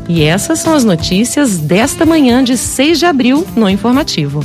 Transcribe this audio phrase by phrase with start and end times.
[0.09, 4.41] E essas são as notícias desta manhã de 6 de abril no Informativo.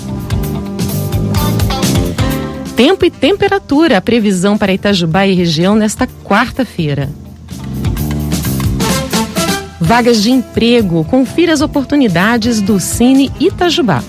[2.76, 7.10] Tempo e temperatura, a previsão para Itajubá e região nesta quarta-feira.
[9.80, 14.04] Vagas de emprego, confira as oportunidades do Cine Itajubá.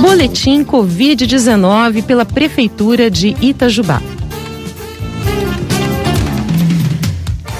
[0.00, 4.00] Boletim Covid-19 pela Prefeitura de Itajubá.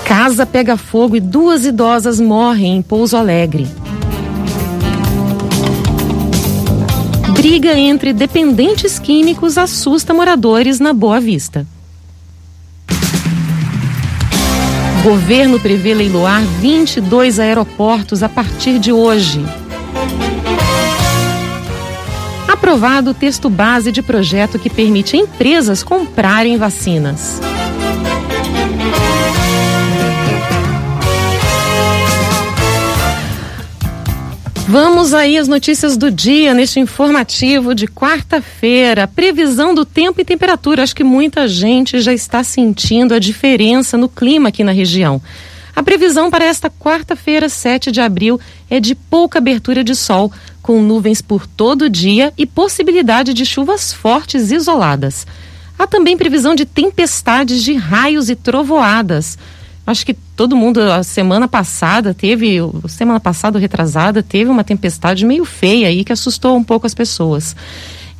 [0.06, 3.68] Casa pega fogo e duas idosas morrem em Pouso Alegre.
[7.34, 11.66] Briga entre dependentes químicos assusta moradores na Boa Vista.
[15.04, 19.44] Governo prevê leiloar 22 aeroportos a partir de hoje
[22.60, 27.40] aprovado o texto base de projeto que permite empresas comprarem vacinas.
[34.68, 39.08] Vamos aí às notícias do dia neste informativo de quarta-feira.
[39.08, 40.82] Previsão do tempo e temperatura.
[40.82, 45.20] Acho que muita gente já está sentindo a diferença no clima aqui na região.
[45.80, 50.82] A previsão para esta quarta-feira, 7 de abril, é de pouca abertura de sol, com
[50.82, 55.26] nuvens por todo o dia e possibilidade de chuvas fortes isoladas.
[55.78, 59.38] Há também previsão de tempestades de raios e trovoadas.
[59.86, 65.46] Acho que todo mundo, a semana passada, teve, semana passada retrasada, teve uma tempestade meio
[65.46, 67.56] feia aí que assustou um pouco as pessoas.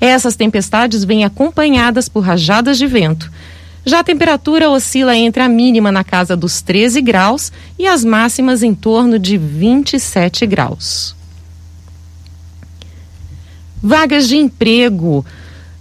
[0.01, 3.31] Essas tempestades vêm acompanhadas por rajadas de vento.
[3.85, 8.63] Já a temperatura oscila entre a mínima na casa dos 13 graus e as máximas
[8.63, 11.17] em torno de 27 graus.
[13.83, 15.25] Vagas de emprego.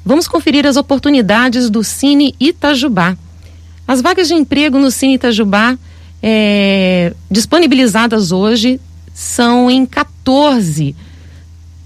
[0.05, 3.17] Vamos conferir as oportunidades do Cine Itajubá.
[3.85, 5.77] As vagas de emprego no Cine Itajubá
[6.23, 8.79] é, disponibilizadas hoje
[9.13, 10.95] são em 14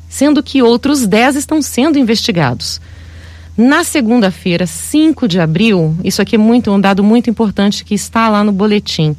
[0.08, 2.80] sendo que outros 10 estão sendo investigados.
[3.56, 8.28] Na segunda-feira, 5 de abril, isso aqui é muito um dado muito importante que está
[8.28, 9.16] lá no boletim.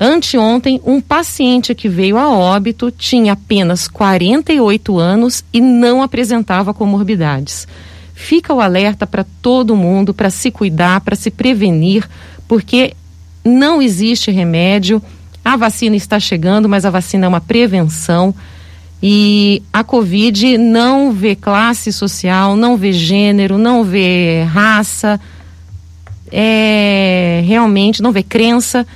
[0.00, 7.68] Anteontem, um paciente que veio a óbito tinha apenas 48 anos e não apresentava comorbidades.
[8.12, 12.08] Fica o alerta para todo mundo para se cuidar, para se prevenir,
[12.48, 12.96] porque
[13.44, 15.00] não existe remédio.
[15.44, 18.34] A vacina está chegando, mas a vacina é uma prevenção.
[19.02, 25.20] E a Covid não vê classe social, não vê gênero, não vê raça,
[26.30, 28.86] é, realmente não vê crença.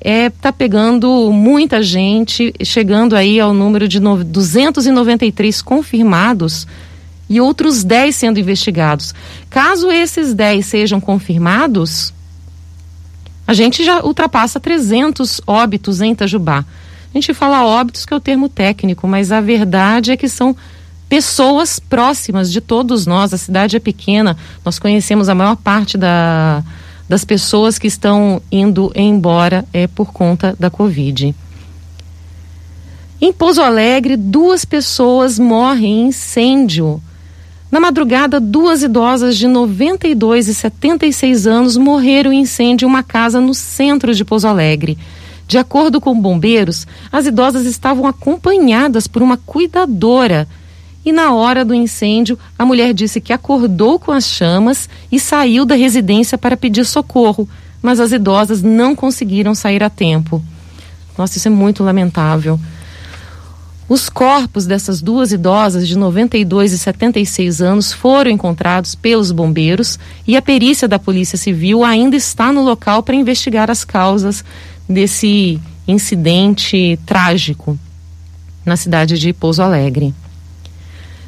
[0.00, 6.66] É, tá pegando muita gente, chegando aí ao número de no, 293 confirmados
[7.28, 9.14] e outros 10 sendo investigados.
[9.48, 12.12] Caso esses 10 sejam confirmados,
[13.46, 16.64] a gente já ultrapassa 300 óbitos em Itajubá.
[17.12, 20.56] A gente fala óbitos, que é o termo técnico, mas a verdade é que são
[21.08, 23.34] pessoas próximas de todos nós.
[23.34, 26.62] A cidade é pequena, nós conhecemos a maior parte da,
[27.08, 31.34] das pessoas que estão indo embora é por conta da Covid.
[33.20, 37.02] Em Pouso Alegre, duas pessoas morrem em incêndio
[37.70, 43.40] Na madrugada, duas idosas de 92 e 76 anos morreram em incêndio em uma casa
[43.40, 44.96] no centro de Pouso Alegre.
[45.50, 50.46] De acordo com bombeiros, as idosas estavam acompanhadas por uma cuidadora.
[51.04, 55.64] E na hora do incêndio, a mulher disse que acordou com as chamas e saiu
[55.64, 57.48] da residência para pedir socorro,
[57.82, 60.40] mas as idosas não conseguiram sair a tempo.
[61.18, 62.56] Nossa, isso é muito lamentável.
[63.88, 70.36] Os corpos dessas duas idosas de 92 e 76 anos foram encontrados pelos bombeiros e
[70.36, 74.44] a perícia da Polícia Civil ainda está no local para investigar as causas
[74.90, 77.78] desse incidente trágico
[78.64, 80.14] na cidade de Pouso Alegre.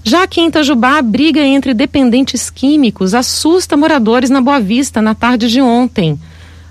[0.05, 5.14] Já aqui em Itajubá, a briga entre dependentes químicos assusta moradores na Boa Vista na
[5.14, 6.19] tarde de ontem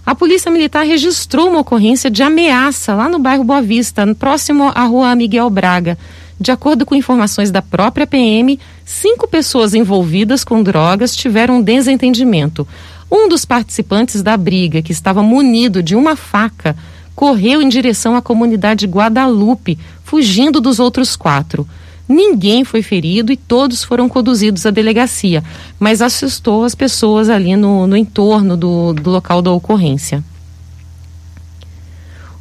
[0.04, 4.84] a Polícia Militar registrou uma ocorrência de ameaça lá no bairro Boa Vista, próximo à
[4.86, 5.98] rua Miguel Braga.
[6.40, 12.68] De acordo com informações da própria PM, cinco pessoas envolvidas com drogas tiveram um desentendimento.
[13.12, 16.78] Um dos participantes da briga, que estava munido de uma faca,
[17.14, 21.68] correu em direção à comunidade Guadalupe, fugindo dos outros quatro.
[22.08, 25.44] Ninguém foi ferido e todos foram conduzidos à delegacia,
[25.80, 30.24] mas assustou as pessoas ali no, no entorno do, do local da ocorrência.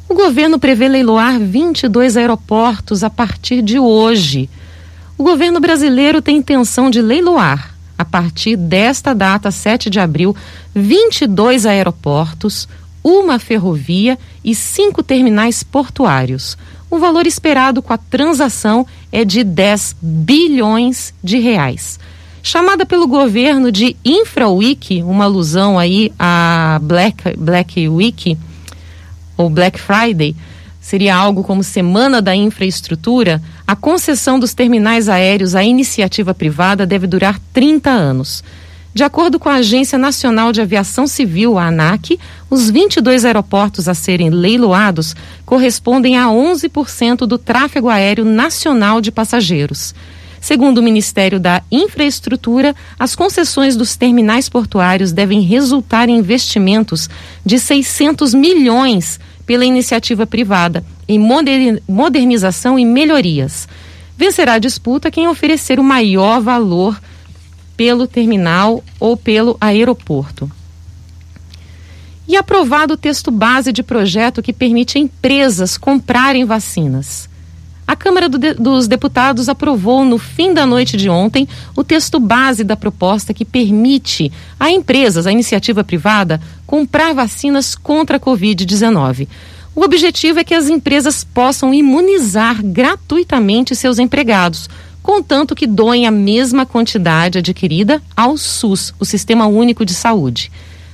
[0.09, 4.49] O governo prevê leiloar 22 aeroportos a partir de hoje.
[5.17, 10.35] O governo brasileiro tem intenção de leiloar, a partir desta data, 7 de abril,
[10.73, 12.67] 22 aeroportos,
[13.03, 16.57] uma ferrovia e cinco terminais portuários.
[16.89, 21.99] O valor esperado com a transação é de 10 bilhões de reais.
[22.43, 28.37] Chamada pelo governo de InfraWeek, uma alusão aí a Black, Black Week
[29.37, 30.35] ou Black Friday,
[30.81, 37.05] seria algo como Semana da Infraestrutura, a concessão dos terminais aéreos à iniciativa privada deve
[37.05, 38.43] durar 30 anos.
[38.93, 43.93] De acordo com a Agência Nacional de Aviação Civil, a ANAC, os 22 aeroportos a
[43.93, 45.15] serem leiloados
[45.45, 49.95] correspondem a 11% do tráfego aéreo nacional de passageiros.
[50.41, 57.09] Segundo o Ministério da Infraestrutura, as concessões dos terminais portuários devem resultar em investimentos
[57.45, 61.19] de 600 milhões pela iniciativa privada em
[61.87, 63.69] modernização e melhorias.
[64.17, 66.99] Vencerá a disputa quem oferecer o maior valor
[67.81, 70.51] pelo terminal ou pelo aeroporto.
[72.27, 77.27] E aprovado o texto base de projeto que permite empresas comprarem vacinas.
[77.87, 82.19] A Câmara do de, dos Deputados aprovou no fim da noite de ontem o texto
[82.19, 89.27] base da proposta que permite a empresas, a iniciativa privada, comprar vacinas contra a Covid-19.
[89.73, 94.69] O objetivo é que as empresas possam imunizar gratuitamente seus empregados,
[95.01, 100.51] contanto que doem a mesma quantidade adquirida ao SUS, o Sistema Único de Saúde.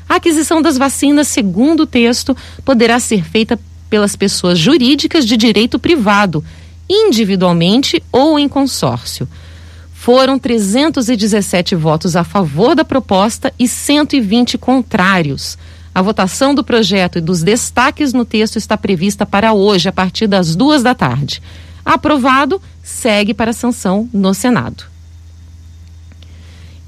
[0.07, 3.59] A aquisição das vacinas, segundo o texto, poderá ser feita
[3.89, 6.43] pelas pessoas jurídicas de direito privado,
[6.89, 9.27] individualmente ou em consórcio.
[9.93, 15.57] Foram 317 votos a favor da proposta e 120 contrários.
[15.93, 20.27] A votação do projeto e dos destaques no texto está prevista para hoje, a partir
[20.27, 21.41] das duas da tarde.
[21.83, 24.85] Aprovado, segue para sanção no Senado.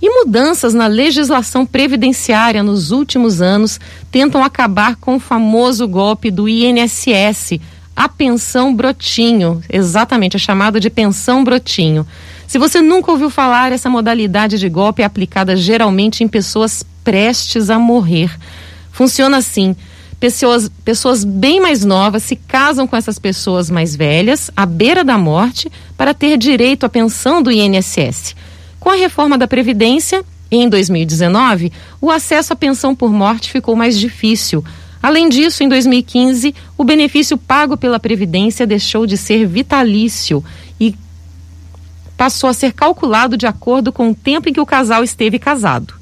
[0.01, 6.48] E mudanças na legislação previdenciária nos últimos anos tentam acabar com o famoso golpe do
[6.48, 7.60] INSS,
[7.94, 12.08] a pensão brotinho, exatamente, a chamada de pensão brotinho.
[12.48, 17.70] Se você nunca ouviu falar, essa modalidade de golpe é aplicada geralmente em pessoas prestes
[17.70, 18.32] a morrer.
[18.89, 19.75] Funciona assim:
[20.20, 25.18] pessoas, pessoas bem mais novas se casam com essas pessoas mais velhas, à beira da
[25.18, 28.36] morte, para ter direito à pensão do INSS.
[28.80, 31.72] Com a reforma da Previdência, em 2019,
[32.02, 34.64] o acesso à pensão por morte ficou mais difícil.
[35.02, 40.44] Além disso, em 2015, o benefício pago pela Previdência deixou de ser vitalício
[40.80, 40.94] e
[42.18, 45.99] passou a ser calculado de acordo com o tempo em que o casal esteve casado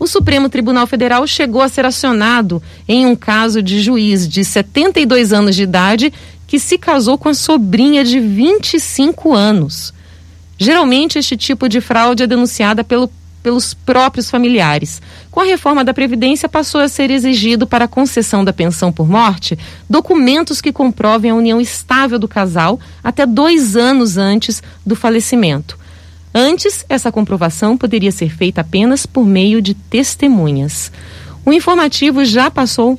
[0.00, 5.30] o Supremo Tribunal Federal chegou a ser acionado em um caso de juiz de 72
[5.30, 6.10] anos de idade
[6.46, 9.92] que se casou com a sobrinha de 25 anos.
[10.56, 13.10] Geralmente, este tipo de fraude é denunciada pelo,
[13.42, 15.02] pelos próprios familiares.
[15.30, 19.06] Com a reforma da Previdência, passou a ser exigido para a concessão da pensão por
[19.06, 25.79] morte documentos que comprovem a união estável do casal até dois anos antes do falecimento.
[26.34, 30.92] Antes, essa comprovação poderia ser feita apenas por meio de testemunhas.
[31.44, 32.98] O informativo já passou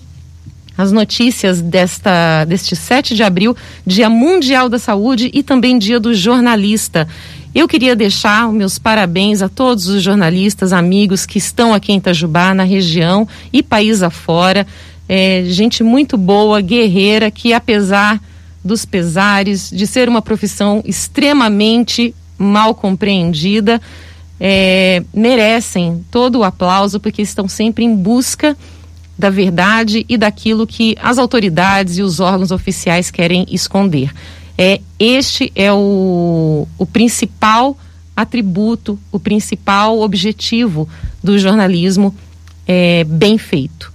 [0.78, 6.14] as notícias desta, deste 7 de abril, Dia Mundial da Saúde e também Dia do
[6.14, 7.08] Jornalista.
[7.54, 12.54] Eu queria deixar meus parabéns a todos os jornalistas, amigos que estão aqui em Itajubá,
[12.54, 14.66] na região e país afora.
[15.08, 18.20] É, gente muito boa, guerreira, que apesar
[18.64, 23.82] dos pesares, de ser uma profissão extremamente mal compreendida,
[24.40, 28.58] é, merecem todo o aplauso porque estão sempre em busca
[29.18, 34.12] da verdade e daquilo que as autoridades e os órgãos oficiais querem esconder.
[34.58, 37.78] É, este é o, o principal
[38.16, 40.90] atributo, o principal objetivo
[41.24, 42.14] do jornalismo
[42.68, 43.91] é, bem feito.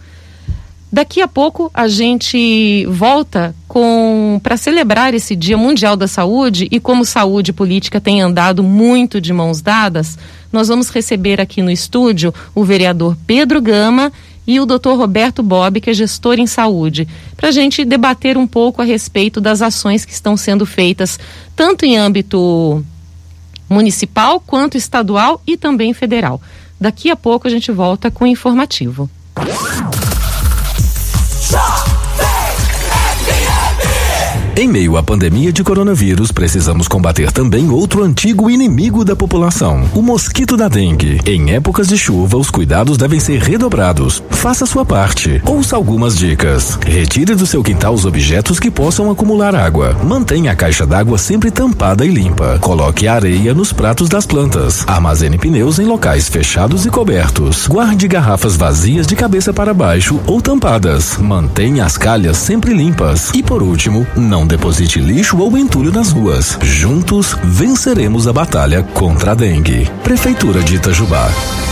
[0.96, 6.80] Daqui a pouco a gente volta com para celebrar esse Dia Mundial da Saúde e
[6.80, 10.18] como saúde e política têm andado muito de mãos dadas,
[10.50, 14.10] nós vamos receber aqui no estúdio o vereador Pedro Gama
[14.46, 14.92] e o Dr.
[14.96, 19.38] Roberto Bob, que é gestor em saúde, para a gente debater um pouco a respeito
[19.38, 21.20] das ações que estão sendo feitas,
[21.54, 22.82] tanto em âmbito
[23.68, 26.40] municipal quanto estadual e também federal.
[26.80, 29.10] Daqui a pouco a gente volta com o informativo.
[31.46, 31.75] Shot!
[34.58, 40.00] Em meio à pandemia de coronavírus, precisamos combater também outro antigo inimigo da população, o
[40.00, 41.20] mosquito da dengue.
[41.26, 44.22] Em épocas de chuva, os cuidados devem ser redobrados.
[44.30, 45.42] Faça sua parte.
[45.44, 46.78] Ouça algumas dicas.
[46.86, 49.94] Retire do seu quintal os objetos que possam acumular água.
[50.02, 52.58] Mantenha a caixa d'água sempre tampada e limpa.
[52.58, 54.88] Coloque areia nos pratos das plantas.
[54.88, 57.66] Armazene pneus em locais fechados e cobertos.
[57.66, 61.18] Guarde garrafas vazias de cabeça para baixo ou tampadas.
[61.18, 63.30] Mantenha as calhas sempre limpas.
[63.34, 66.58] E por último, não deposite lixo ou entulho nas ruas.
[66.62, 69.90] Juntos, venceremos a batalha contra a dengue.
[70.02, 71.28] Prefeitura de Itajubá.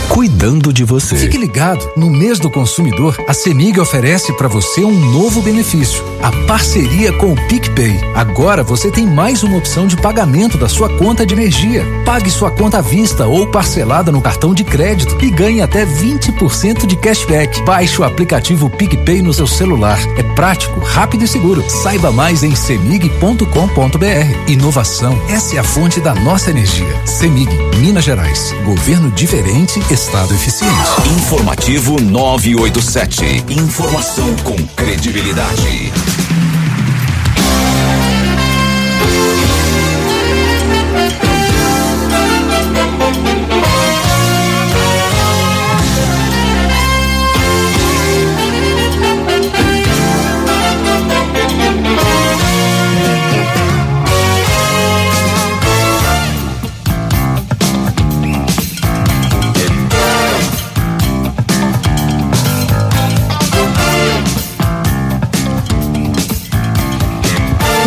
[0.09, 1.15] Cuidando de você.
[1.15, 6.31] Fique ligado, no mês do consumidor, a Semig oferece para você um novo benefício: a
[6.47, 7.99] parceria com o PicPay.
[8.15, 11.83] Agora você tem mais uma opção de pagamento da sua conta de energia.
[12.05, 16.85] Pague sua conta à vista ou parcelada no cartão de crédito e ganhe até 20%
[16.85, 17.61] de cashback.
[17.63, 19.99] Baixe o aplicativo PicPay no seu celular.
[20.17, 21.63] É prático, rápido e seguro.
[21.67, 24.49] Saiba mais em semig.com.br.
[24.49, 27.05] Inovação, essa é a fonte da nossa energia.
[27.05, 28.55] Semig, Minas Gerais.
[28.63, 30.73] Governo diferente, Estado eficiente.
[31.15, 33.45] Informativo 987.
[33.49, 36.24] Informação com credibilidade.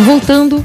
[0.05, 0.65] Voltando,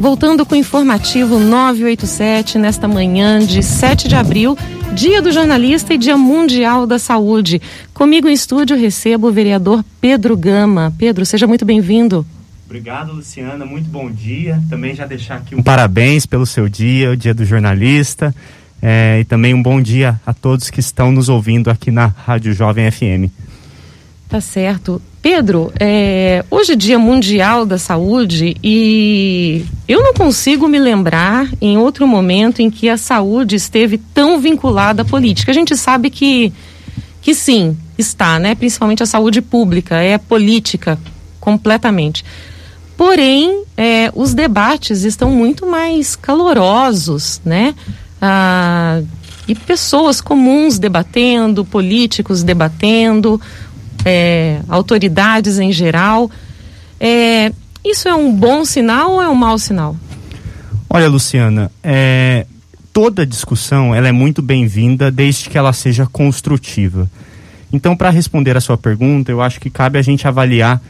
[0.00, 4.56] voltando com o informativo 987 nesta manhã de 7 de abril,
[4.94, 7.60] Dia do Jornalista e Dia Mundial da Saúde.
[7.94, 10.92] Comigo em estúdio recebo o vereador Pedro Gama.
[10.98, 12.26] Pedro, seja muito bem-vindo.
[12.64, 13.64] Obrigado, Luciana.
[13.64, 14.60] Muito bom dia.
[14.68, 18.34] Também já deixar aqui um parabéns pelo seu dia, o Dia do Jornalista.
[18.82, 22.52] É, e também um bom dia a todos que estão nos ouvindo aqui na Rádio
[22.52, 23.30] Jovem FM.
[24.28, 25.00] Tá certo.
[25.28, 31.76] Pedro, é, hoje é Dia Mundial da Saúde e eu não consigo me lembrar em
[31.76, 35.50] outro momento em que a saúde esteve tão vinculada à política.
[35.50, 36.52] A gente sabe que,
[37.20, 38.54] que sim, está, né?
[38.54, 40.96] Principalmente a saúde pública, é política
[41.40, 42.24] completamente.
[42.96, 47.74] Porém, é, os debates estão muito mais calorosos, né?
[48.22, 49.02] Ah,
[49.48, 53.40] e pessoas comuns debatendo, políticos debatendo
[54.06, 56.30] é, autoridades em geral.
[57.00, 57.52] É,
[57.84, 59.96] isso é um bom sinal ou é um mau sinal?
[60.88, 62.46] Olha, Luciana, é,
[62.92, 67.10] toda discussão ela é muito bem-vinda desde que ela seja construtiva.
[67.72, 70.80] Então, para responder a sua pergunta, eu acho que cabe a gente avaliar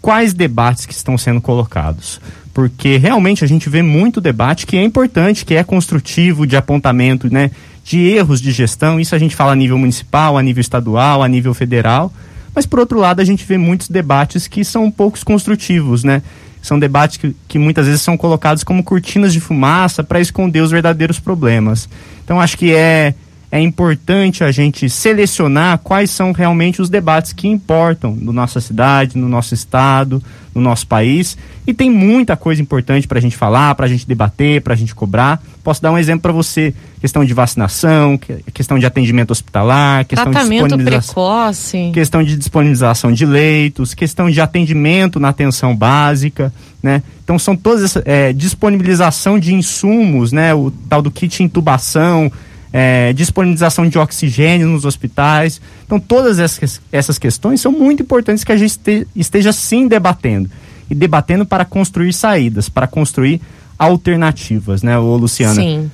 [0.00, 2.18] quais debates que estão sendo colocados.
[2.54, 7.30] Porque realmente a gente vê muito debate que é importante, que é construtivo, de apontamento,
[7.30, 7.50] né,
[7.84, 8.98] de erros de gestão.
[8.98, 12.10] Isso a gente fala a nível municipal, a nível estadual, a nível federal.
[12.54, 16.22] Mas, por outro lado, a gente vê muitos debates que são poucos construtivos, né?
[16.62, 20.70] São debates que, que muitas vezes são colocados como cortinas de fumaça para esconder os
[20.70, 21.88] verdadeiros problemas.
[22.24, 23.14] Então, acho que é,
[23.54, 29.16] é importante a gente selecionar quais são realmente os debates que importam na nossa cidade,
[29.16, 30.20] no nosso estado,
[30.52, 31.38] no nosso país.
[31.64, 34.76] E tem muita coisa importante para a gente falar, para a gente debater, para a
[34.76, 35.40] gente cobrar.
[35.62, 38.18] Posso dar um exemplo para você: questão de vacinação,
[38.52, 41.90] questão de atendimento hospitalar, questão Tratamento de disponibilização, precoce.
[41.94, 47.04] questão de disponibilização de leitos, questão de atendimento na atenção básica, né?
[47.22, 50.52] Então são todas essas é, disponibilização de insumos, né?
[50.52, 52.32] O tal do kit intubação
[52.76, 55.60] é, disponibilização de oxigênio nos hospitais.
[55.86, 60.50] Então, todas essas, essas questões são muito importantes que a gente este, esteja sim debatendo.
[60.90, 63.40] E debatendo para construir saídas, para construir
[63.78, 65.54] alternativas, né, ô Luciana?
[65.54, 65.88] Sim.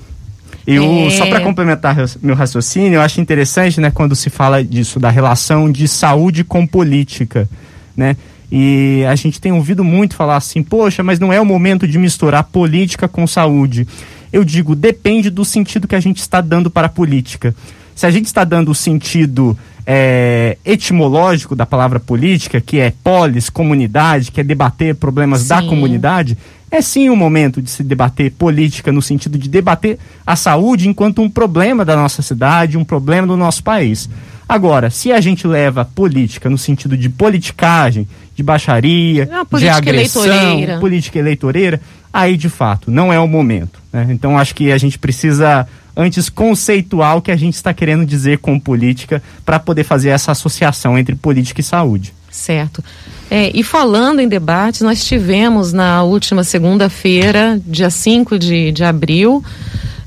[0.67, 1.11] Eu, é...
[1.11, 5.71] só para complementar meu raciocínio, eu acho interessante, né, quando se fala disso, da relação
[5.71, 7.47] de saúde com política,
[7.95, 8.17] né?
[8.51, 11.99] E a gente tem ouvido muito falar assim, poxa, mas não é o momento de
[11.99, 13.87] misturar política com saúde.
[14.33, 17.55] Eu digo, depende do sentido que a gente está dando para a política.
[17.95, 23.51] Se a gente está dando o sentido é, etimológico da palavra política, que é polis,
[23.51, 25.49] comunidade, que é debater problemas sim.
[25.49, 26.39] da comunidade,
[26.71, 31.21] é sim o momento de se debater política no sentido de debater a saúde enquanto
[31.21, 34.09] um problema da nossa cidade, um problema do nosso país.
[34.49, 38.07] Agora, se a gente leva política no sentido de politicagem,
[38.41, 40.79] de baixaria, é de agressão, eleitoreira.
[40.79, 41.81] política eleitoreira,
[42.11, 43.79] aí de fato não é o momento.
[43.93, 44.09] Né?
[44.11, 48.39] Então acho que a gente precisa antes conceituar o que a gente está querendo dizer
[48.39, 52.15] com política para poder fazer essa associação entre política e saúde.
[52.31, 52.83] Certo.
[53.31, 59.45] É, e falando em debates, nós tivemos na última segunda-feira, dia 5 de, de abril,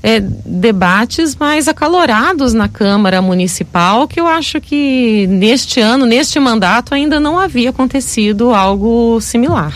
[0.04, 6.94] é, debates mais acalorados na Câmara Municipal, que eu acho que neste ano, neste mandato,
[6.94, 9.74] ainda não havia acontecido algo similar.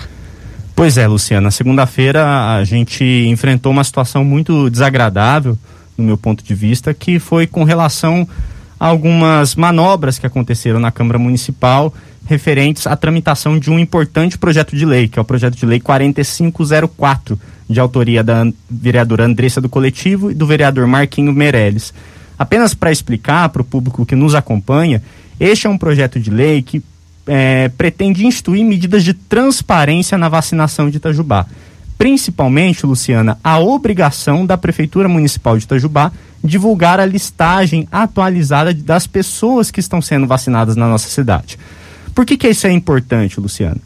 [0.76, 1.50] Pois é, Luciana.
[1.50, 5.58] Segunda-feira a gente enfrentou uma situação muito desagradável,
[5.98, 8.28] no meu ponto de vista, que foi com relação
[8.78, 11.94] a algumas manobras que aconteceram na Câmara Municipal
[12.28, 15.80] referentes à tramitação de um importante projeto de lei, que é o projeto de lei
[15.80, 17.40] 4504,
[17.70, 21.94] de autoria da vereadora Andressa do Coletivo e do vereador Marquinho Meirelles.
[22.38, 25.02] Apenas para explicar para o público que nos acompanha,
[25.40, 26.82] este é um projeto de lei que
[27.26, 31.46] é, pretende instituir medidas de transparência na vacinação de Itajubá.
[31.98, 36.12] Principalmente, Luciana, a obrigação da Prefeitura Municipal de Itajubá
[36.44, 41.58] divulgar a listagem atualizada das pessoas que estão sendo vacinadas na nossa cidade.
[42.14, 43.78] Por que, que isso é importante, Luciana?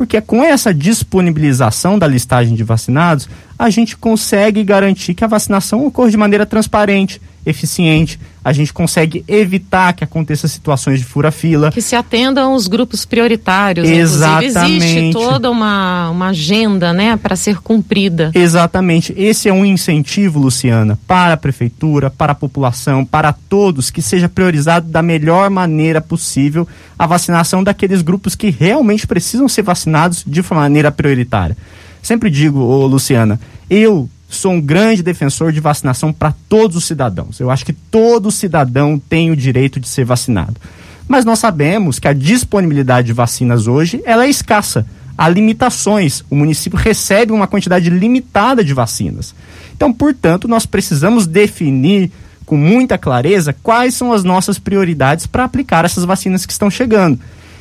[0.00, 5.84] Porque com essa disponibilização da listagem de vacinados, a gente consegue garantir que a vacinação
[5.84, 11.70] ocorra de maneira transparente, eficiente, a gente consegue evitar que aconteça situações de fura-fila.
[11.70, 13.88] Que se atendam os grupos prioritários.
[13.88, 14.50] Exatamente.
[14.50, 18.30] Inclusive, existe toda uma, uma agenda né, para ser cumprida.
[18.34, 19.14] Exatamente.
[19.16, 24.28] Esse é um incentivo, Luciana, para a prefeitura, para a população, para todos, que seja
[24.28, 26.66] priorizado da melhor maneira possível
[26.98, 31.56] a vacinação daqueles grupos que realmente precisam ser vacinados de maneira prioritária.
[32.02, 37.40] Sempre digo, ô, Luciana, eu sou um grande defensor de vacinação para todos os cidadãos.
[37.40, 40.54] Eu acho que todo cidadão tem o direito de ser vacinado.
[41.08, 44.86] Mas nós sabemos que a disponibilidade de vacinas hoje ela é escassa.
[45.18, 46.24] Há limitações.
[46.30, 49.34] O município recebe uma quantidade limitada de vacinas.
[49.74, 52.12] Então, portanto, nós precisamos definir
[52.46, 57.18] com muita clareza quais são as nossas prioridades para aplicar essas vacinas que estão chegando.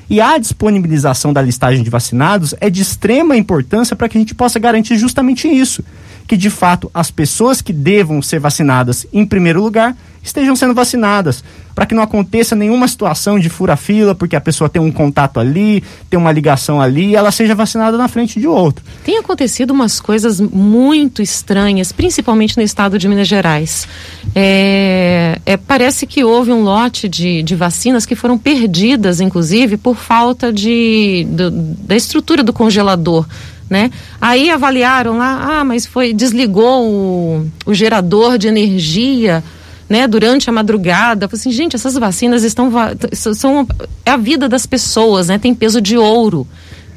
[0.08, 4.36] E a disponibilização da listagem de vacinados é de extrema importância para que a gente
[4.36, 5.84] possa garantir justamente isso
[6.30, 11.44] que de fato as pessoas que devam ser vacinadas em primeiro lugar estejam sendo vacinadas,
[11.74, 15.82] para que não aconteça nenhuma situação de fura-fila, porque a pessoa tem um contato ali,
[16.10, 18.84] tem uma ligação ali, e ela seja vacinada na frente de outro.
[19.04, 23.88] Tem acontecido umas coisas muito estranhas, principalmente no estado de Minas Gerais.
[24.36, 29.96] É, é, parece que houve um lote de, de vacinas que foram perdidas, inclusive, por
[29.96, 33.26] falta de, do, da estrutura do congelador
[33.70, 33.92] né?
[34.20, 39.44] Aí avaliaram lá, ah, mas foi desligou o, o gerador de energia,
[39.88, 40.08] né?
[40.08, 42.72] Durante a madrugada, falei assim, gente, essas vacinas estão
[43.14, 43.68] são
[44.06, 45.38] é a vida das pessoas, né?
[45.38, 46.48] Tem peso de ouro,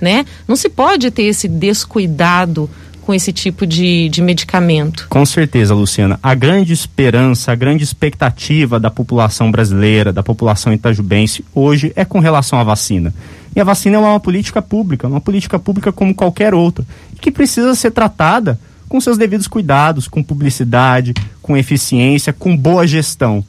[0.00, 0.24] né?
[0.48, 2.68] Não se pode ter esse descuidado
[3.02, 5.06] com esse tipo de, de medicamento.
[5.08, 6.18] Com certeza, Luciana.
[6.22, 12.20] A grande esperança, a grande expectativa da população brasileira, da população itajubense, hoje é com
[12.20, 13.12] relação à vacina.
[13.54, 16.84] E a vacina é uma política pública, uma política pública como qualquer outra,
[17.20, 23.44] que precisa ser tratada com seus devidos cuidados, com publicidade, com eficiência, com boa gestão.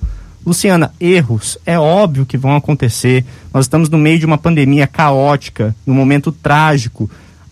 [0.46, 3.26] Luciana, erros é óbvio que vão acontecer.
[3.54, 7.10] Nós estamos no meio de uma pandemia caótica, num momento trágico.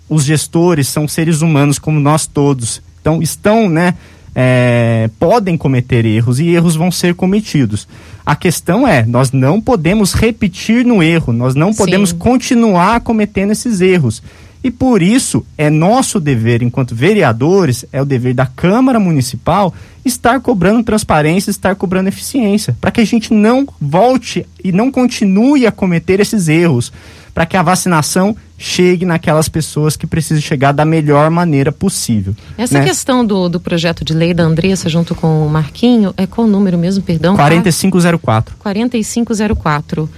[0.09, 2.81] Os gestores são seres humanos como nós todos.
[2.99, 3.93] Então estão, né,
[4.35, 7.87] é, podem cometer erros e erros vão ser cometidos.
[8.25, 12.17] A questão é, nós não podemos repetir no erro, nós não podemos Sim.
[12.17, 14.21] continuar cometendo esses erros.
[14.63, 19.73] E por isso é nosso dever, enquanto vereadores, é o dever da Câmara Municipal
[20.05, 25.65] estar cobrando transparência, estar cobrando eficiência, para que a gente não volte e não continue
[25.65, 26.93] a cometer esses erros,
[27.33, 32.35] para que a vacinação chegue naquelas pessoas que precisam chegar da melhor maneira possível.
[32.57, 32.85] Essa né?
[32.85, 36.49] questão do, do projeto de lei da Andressa junto com o Marquinho, é qual o
[36.49, 37.35] número mesmo, perdão?
[37.35, 38.55] 4504.
[38.59, 40.09] 4504.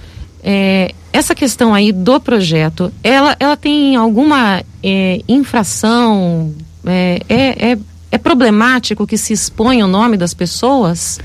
[0.42, 6.52] É, essa questão aí do projeto, ela, ela tem alguma é, infração?
[6.84, 7.78] É, é, é,
[8.10, 11.18] é problemático que se exponha o nome das pessoas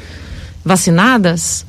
[0.64, 1.66] vacinadas?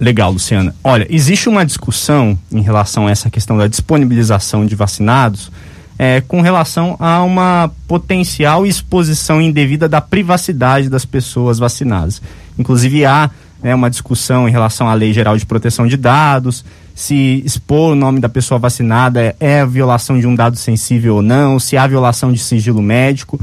[0.00, 0.74] Legal, Luciana.
[0.84, 5.50] Olha, existe uma discussão em relação a essa questão da disponibilização de vacinados
[5.98, 12.22] é, com relação a uma potencial exposição indevida da privacidade das pessoas vacinadas.
[12.56, 13.28] Inclusive, há
[13.60, 17.94] né, uma discussão em relação à Lei Geral de Proteção de Dados, se expor o
[17.96, 21.86] nome da pessoa vacinada é, é violação de um dado sensível ou não, se há
[21.86, 23.40] violação de sigilo médico.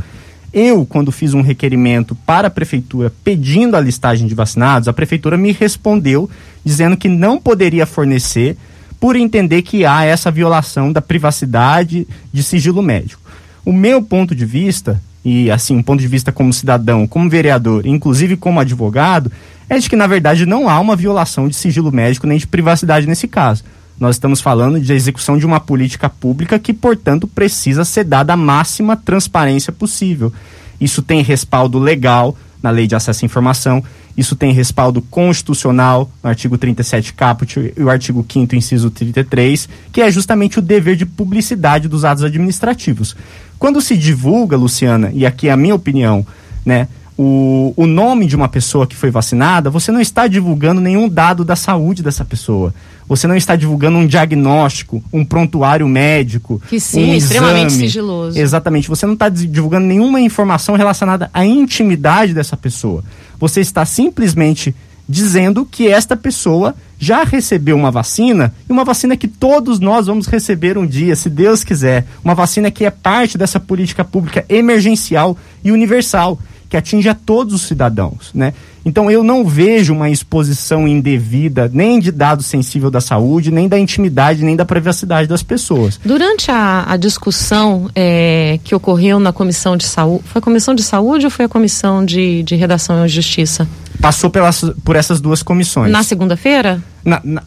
[0.55, 5.37] Eu, quando fiz um requerimento para a prefeitura pedindo a listagem de vacinados, a prefeitura
[5.37, 6.29] me respondeu
[6.63, 8.55] dizendo que não poderia fornecer
[8.97, 13.21] por entender que há essa violação da privacidade de sigilo médico.
[13.65, 17.85] O meu ponto de vista, e assim, um ponto de vista como cidadão, como vereador,
[17.85, 19.29] inclusive como advogado,
[19.67, 23.05] é de que na verdade não há uma violação de sigilo médico nem de privacidade
[23.05, 23.61] nesse caso.
[23.99, 28.37] Nós estamos falando de execução de uma política pública que, portanto, precisa ser dada a
[28.37, 30.33] máxima transparência possível.
[30.79, 33.83] Isso tem respaldo legal na Lei de Acesso à Informação,
[34.17, 40.01] isso tem respaldo constitucional no artigo 37 caput e o artigo 5 inciso 33, que
[40.01, 43.15] é justamente o dever de publicidade dos atos administrativos.
[43.59, 46.25] Quando se divulga, Luciana, e aqui é a minha opinião,
[46.65, 51.07] né, o, o nome de uma pessoa que foi vacinada, você não está divulgando nenhum
[51.07, 52.73] dado da saúde dessa pessoa.
[53.07, 56.61] Você não está divulgando um diagnóstico, um prontuário médico.
[56.67, 57.83] Que sim, um é extremamente exame.
[57.85, 58.39] sigiloso.
[58.39, 58.89] Exatamente.
[58.89, 63.03] Você não está divulgando nenhuma informação relacionada à intimidade dessa pessoa.
[63.39, 64.75] Você está simplesmente
[65.07, 70.25] dizendo que esta pessoa já recebeu uma vacina e uma vacina que todos nós vamos
[70.25, 72.05] receber um dia, se Deus quiser.
[72.23, 76.39] Uma vacina que é parte dessa política pública emergencial e universal
[76.75, 78.53] que atinge a todos os cidadãos, né?
[78.85, 83.79] Então eu não vejo uma exposição indevida nem de dado sensível da saúde, nem da
[83.79, 85.99] intimidade, nem da privacidade das pessoas.
[86.03, 90.83] Durante a, a discussão é, que ocorreu na comissão de saúde, foi a comissão de
[90.83, 93.65] saúde ou foi a comissão de, de redação e justiça?
[94.01, 95.91] Passou pelas, por essas duas comissões.
[95.91, 96.81] Na segunda-feira?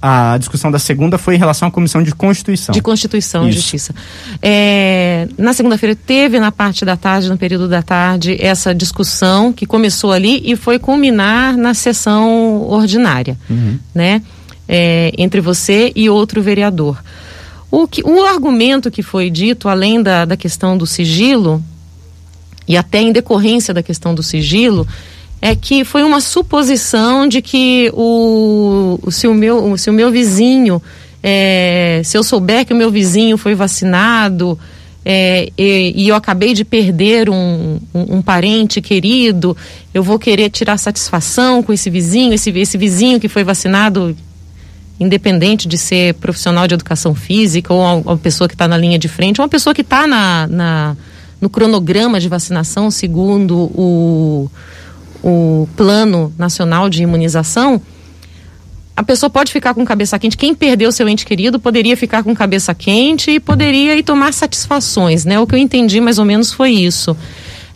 [0.01, 2.73] A discussão da segunda foi em relação à comissão de Constituição.
[2.73, 3.93] De Constituição e Justiça.
[4.41, 9.67] É, na segunda-feira teve na parte da tarde, no período da tarde, essa discussão que
[9.67, 13.79] começou ali e foi culminar na sessão ordinária, uhum.
[13.95, 14.23] né?
[14.69, 17.03] É, entre você e outro vereador.
[17.71, 21.63] O, que, o argumento que foi dito, além da, da questão do sigilo,
[22.67, 24.87] e até em decorrência da questão do sigilo,
[25.41, 30.83] é que foi uma suposição de que o, se, o meu, se o meu vizinho,
[31.23, 34.59] é, se eu souber que o meu vizinho foi vacinado
[35.05, 39.57] é, e, e, eu acabei de perder um, um, um, parente querido,
[39.95, 44.15] eu vou querer tirar satisfação com esse vizinho, esse, esse vizinho que foi vacinado,
[45.01, 48.99] independente de ser profissional de educação física ou uma, uma pessoa que está na linha
[48.99, 50.97] de frente, uma pessoa que está na, na,
[51.41, 54.51] no cronograma de vacinação, segundo o
[55.23, 57.81] o Plano Nacional de Imunização,
[58.99, 60.37] a pessoa pode ficar com cabeça quente.
[60.37, 65.25] Quem perdeu seu ente querido poderia ficar com cabeça quente e poderia ir tomar satisfações,
[65.25, 65.39] né?
[65.39, 67.17] O que eu entendi mais ou menos foi isso.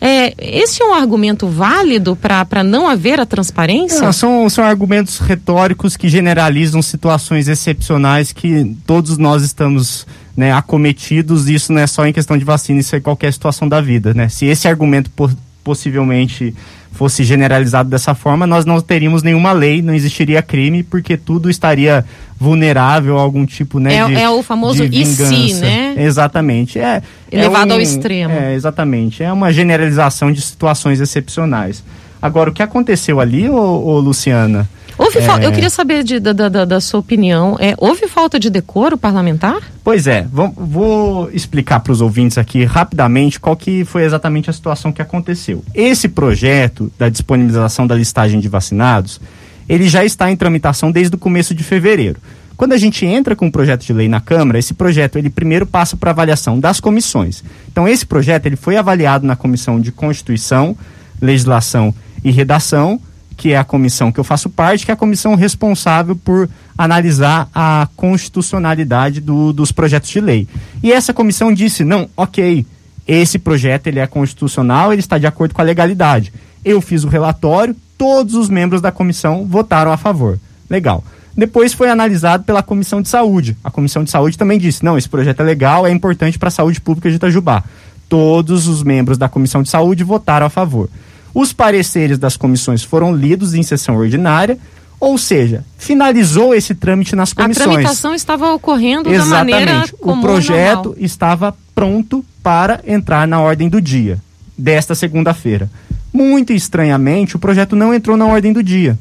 [0.01, 4.01] É, esse é um argumento válido para não haver a transparência?
[4.01, 11.47] Não, são, são argumentos retóricos que generalizam situações excepcionais que todos nós estamos né, acometidos.
[11.47, 14.13] Isso não é só em questão de vacina, isso é qualquer situação da vida.
[14.13, 14.27] Né?
[14.27, 15.09] Se esse argumento
[15.63, 16.53] possivelmente
[16.93, 22.05] fosse generalizado dessa forma, nós não teríamos nenhuma lei, não existiria crime, porque tudo estaria
[22.39, 23.95] vulnerável a algum tipo, né?
[23.95, 25.95] É, de, é o famoso e si, né?
[25.97, 26.77] Exatamente.
[26.79, 27.01] É,
[27.31, 28.33] Elevado é um, ao extremo.
[28.33, 29.23] É, exatamente.
[29.23, 31.83] É uma generalização de situações excepcionais.
[32.21, 34.69] Agora, o que aconteceu ali, ô, ô Luciana?
[34.97, 35.45] Houve é...
[35.45, 37.57] Eu queria saber de, da, da, da, sua opinião.
[37.59, 39.57] É, houve falta de decoro parlamentar?
[39.83, 44.53] Pois é, vou, vou explicar para os ouvintes aqui rapidamente qual que foi exatamente a
[44.53, 45.63] situação que aconteceu.
[45.73, 49.19] Esse projeto da disponibilização da listagem de vacinados,
[49.67, 52.19] ele já está em tramitação desde o começo de fevereiro.
[52.55, 55.65] Quando a gente entra com um projeto de lei na Câmara, esse projeto ele primeiro
[55.65, 57.43] passa para avaliação das comissões.
[57.71, 60.77] Então esse projeto ele foi avaliado na Comissão de Constituição,
[61.19, 63.01] Legislação e Redação,
[63.35, 67.49] que é a comissão que eu faço parte, que é a comissão responsável por analisar
[67.53, 70.47] a constitucionalidade do, dos projetos de lei.
[70.81, 72.65] E essa comissão disse: não, ok,
[73.07, 76.31] esse projeto ele é constitucional, ele está de acordo com a legalidade.
[76.63, 80.39] Eu fiz o relatório, todos os membros da comissão votaram a favor.
[80.69, 81.03] Legal.
[81.35, 83.57] Depois foi analisado pela Comissão de Saúde.
[83.63, 86.51] A Comissão de Saúde também disse: não, esse projeto é legal, é importante para a
[86.51, 87.63] saúde pública de Itajubá.
[88.07, 90.89] Todos os membros da Comissão de Saúde votaram a favor.
[91.33, 94.57] Os pareceres das comissões foram lidos em sessão ordinária,
[94.99, 97.67] ou seja, finalizou esse trâmite nas comissões.
[97.67, 99.29] A tramitação estava ocorrendo Exatamente.
[99.29, 100.95] da maneira comum, O projeto normal.
[100.99, 104.19] estava pronto para entrar na ordem do dia
[104.57, 105.69] desta segunda-feira.
[106.13, 108.97] Muito estranhamente, o projeto não entrou na ordem do dia.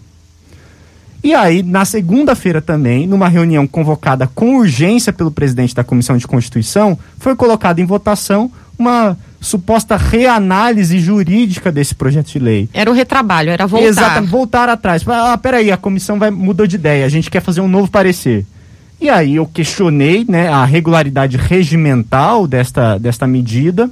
[1.23, 6.27] E aí, na segunda-feira também, numa reunião convocada com urgência pelo presidente da Comissão de
[6.27, 12.69] Constituição, foi colocada em votação uma suposta reanálise jurídica desse projeto de lei.
[12.73, 13.87] Era o retrabalho, era voltar.
[13.87, 15.03] Exato, voltar atrás.
[15.07, 18.47] Ah, peraí, a comissão vai, mudou de ideia, a gente quer fazer um novo parecer.
[19.01, 23.91] E aí eu questionei né, a regularidade regimental desta, desta medida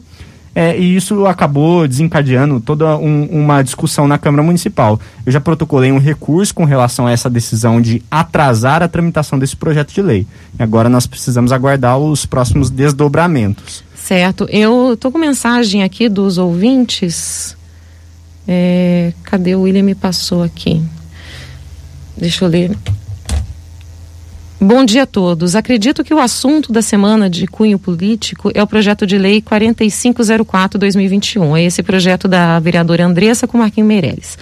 [0.54, 4.98] é, e isso acabou desencadeando toda um, uma discussão na Câmara Municipal.
[5.24, 9.56] Eu já protocolei um recurso com relação a essa decisão de atrasar a tramitação desse
[9.56, 10.26] projeto de lei.
[10.58, 13.84] E agora nós precisamos aguardar os próximos desdobramentos.
[14.02, 14.46] Certo.
[14.50, 17.56] Eu estou com mensagem aqui dos ouvintes.
[18.48, 19.82] É, cadê o William?
[19.82, 20.82] Me passou aqui.
[22.16, 22.76] Deixa eu ler.
[24.62, 25.56] Bom dia a todos.
[25.56, 31.56] Acredito que o assunto da semana de cunho político é o projeto de lei 4504-2021.
[31.56, 34.36] É esse projeto da vereadora Andressa com Marquinhos Meirelles.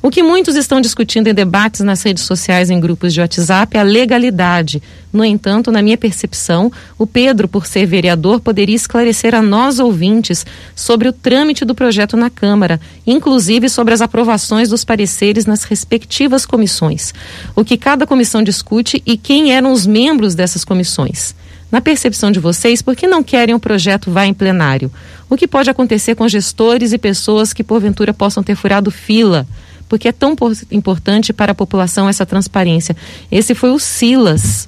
[0.00, 3.80] O que muitos estão discutindo em debates nas redes sociais em grupos de WhatsApp é
[3.80, 4.80] a legalidade.
[5.12, 10.46] No entanto, na minha percepção, o Pedro, por ser vereador, poderia esclarecer a nós ouvintes
[10.76, 16.46] sobre o trâmite do projeto na Câmara, inclusive sobre as aprovações dos pareceres nas respectivas
[16.46, 17.12] comissões.
[17.56, 21.34] O que cada comissão discute e quem eram os membros dessas comissões.
[21.72, 24.90] Na percepção de vocês, por que não querem o projeto vá em plenário?
[25.28, 29.46] O que pode acontecer com gestores e pessoas que porventura possam ter furado fila?
[29.88, 30.36] Porque é tão
[30.70, 32.96] importante para a população essa transparência.
[33.30, 34.66] Esse foi o Silas.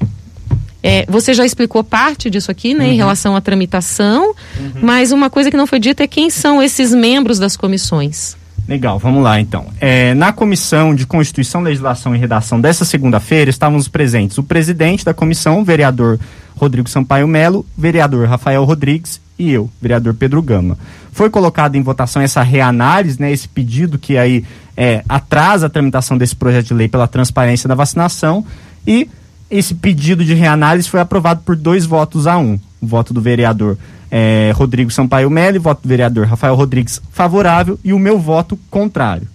[0.82, 2.92] É, você já explicou parte disso aqui, né, uhum.
[2.92, 4.72] em relação à tramitação, uhum.
[4.80, 8.36] mas uma coisa que não foi dita é quem são esses membros das comissões.
[8.66, 9.66] Legal, vamos lá então.
[9.80, 15.12] É, na comissão de Constituição, Legislação e Redação dessa segunda-feira, estávamos presentes o presidente da
[15.12, 16.18] comissão, o vereador
[16.56, 20.76] Rodrigo Sampaio Melo, vereador Rafael Rodrigues e eu, vereador Pedro Gama.
[21.10, 24.44] Foi colocado em votação essa reanálise, né, esse pedido que aí
[24.76, 28.44] é, atrasa a tramitação desse projeto de lei pela transparência da vacinação
[28.86, 29.08] e
[29.50, 32.58] esse pedido de reanálise foi aprovado por dois votos a um.
[32.80, 33.78] O voto do vereador
[34.10, 39.26] é, Rodrigo Sampaio Melo, voto do vereador Rafael Rodrigues favorável e o meu voto contrário.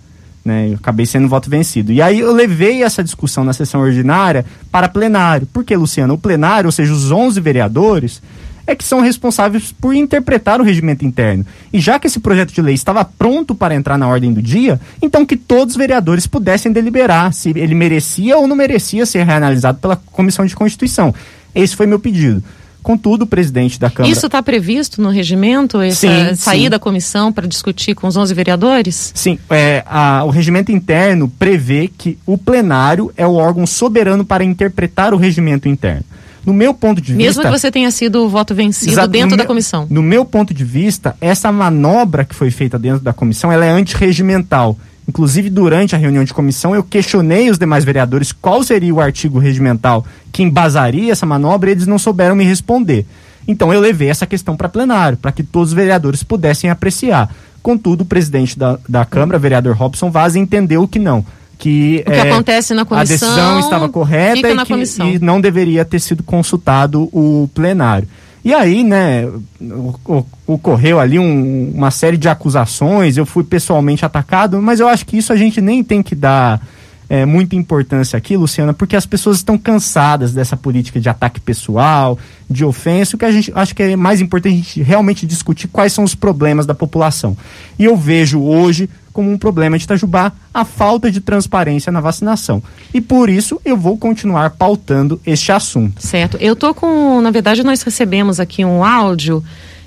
[0.44, 1.92] Né, eu acabei sendo voto vencido.
[1.92, 5.48] E aí eu levei essa discussão na sessão ordinária para plenário.
[5.48, 6.14] Por que, Luciano?
[6.14, 8.22] O plenário, ou seja, os 11 vereadores,
[8.68, 11.46] é que são responsáveis por interpretar o regimento interno.
[11.72, 14.80] E já que esse projeto de lei estava pronto para entrar na ordem do dia,
[15.02, 19.80] então que todos os vereadores pudessem deliberar se ele merecia ou não merecia ser reanalisado
[19.80, 21.14] pela Comissão de Constituição.
[21.54, 22.44] Esse foi meu pedido.
[22.86, 24.14] Contudo, o presidente da Câmara.
[24.14, 25.82] Isso está previsto no regimento?
[25.82, 26.70] Essa sim, sair sim.
[26.70, 29.12] da comissão para discutir com os 11 vereadores?
[29.16, 29.40] Sim.
[29.50, 35.16] É, a, o regimento interno prevê que o plenário é o órgão soberano para interpretar
[35.16, 36.04] o regimento interno.
[36.46, 37.42] No meu ponto de Mesmo vista.
[37.42, 39.88] Mesmo que você tenha sido o voto vencido exato, dentro da meu, comissão.
[39.90, 43.70] No meu ponto de vista, essa manobra que foi feita dentro da comissão ela é
[43.70, 44.78] antirregimental.
[45.08, 49.38] Inclusive, durante a reunião de comissão, eu questionei os demais vereadores qual seria o artigo
[49.38, 53.06] regimental que embasaria essa manobra e eles não souberam me responder.
[53.48, 57.34] Então, eu levei essa questão para plenário, para que todos os vereadores pudessem apreciar.
[57.62, 61.24] Contudo, o presidente da, da Câmara, vereador Robson Vaz, entendeu que não
[61.58, 65.40] que, o que é, acontece na comissão, a decisão estava correta e, que, e não
[65.40, 68.08] deveria ter sido consultado o plenário.
[68.44, 69.28] E aí, né,
[70.46, 75.18] ocorreu ali um, uma série de acusações, eu fui pessoalmente atacado, mas eu acho que
[75.18, 76.62] isso a gente nem tem que dar
[77.10, 82.20] é, muita importância aqui, Luciana, porque as pessoas estão cansadas dessa política de ataque pessoal,
[82.50, 83.16] de ofensa.
[83.16, 86.04] O que a gente acho que é mais importante a gente realmente discutir quais são
[86.04, 87.36] os problemas da população.
[87.78, 92.62] E eu vejo hoje como um problema de Itajubá a falta de transparência na vacinação.
[92.94, 96.06] E por isso eu vou continuar pautando este assunto.
[96.06, 96.38] Certo.
[96.40, 99.44] Eu tô com, na verdade, nós recebemos aqui um áudio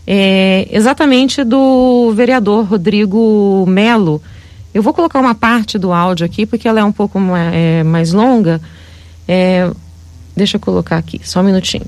[0.07, 4.21] é, exatamente do vereador Rodrigo Melo
[4.73, 7.19] eu vou colocar uma parte do áudio aqui, porque ela é um pouco
[7.53, 8.61] é, mais longa.
[9.27, 9.69] É,
[10.37, 11.87] deixa eu colocar aqui, só um minutinho.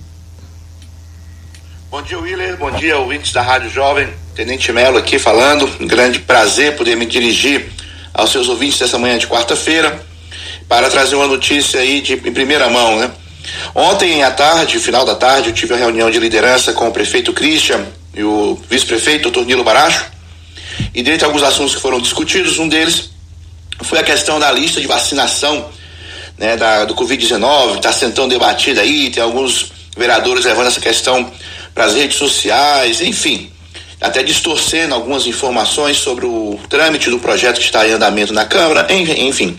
[1.90, 2.56] Bom dia, Willer.
[2.56, 4.08] Bom dia, ouvintes da Rádio Jovem.
[4.40, 5.70] Tenente Melo aqui falando.
[5.78, 7.66] Um grande prazer poder me dirigir
[8.14, 10.02] aos seus ouvintes dessa manhã de quarta-feira
[10.66, 13.10] para trazer uma notícia aí de em primeira mão, né?
[13.74, 17.34] Ontem à tarde, final da tarde, eu tive a reunião de liderança com o prefeito
[17.34, 19.44] Christian e o vice-prefeito, Dr.
[19.44, 20.06] Nilo Baracho.
[20.94, 23.10] E dentre alguns assuntos que foram discutidos, um deles
[23.82, 25.68] foi a questão da lista de vacinação
[26.38, 31.30] né, da, do Covid-19, está sendo debatida aí, tem alguns vereadores levando essa questão
[31.74, 33.50] para as redes sociais, enfim,
[34.00, 38.86] até distorcendo algumas informações sobre o trâmite do projeto que está em andamento na Câmara,
[38.90, 39.58] enfim.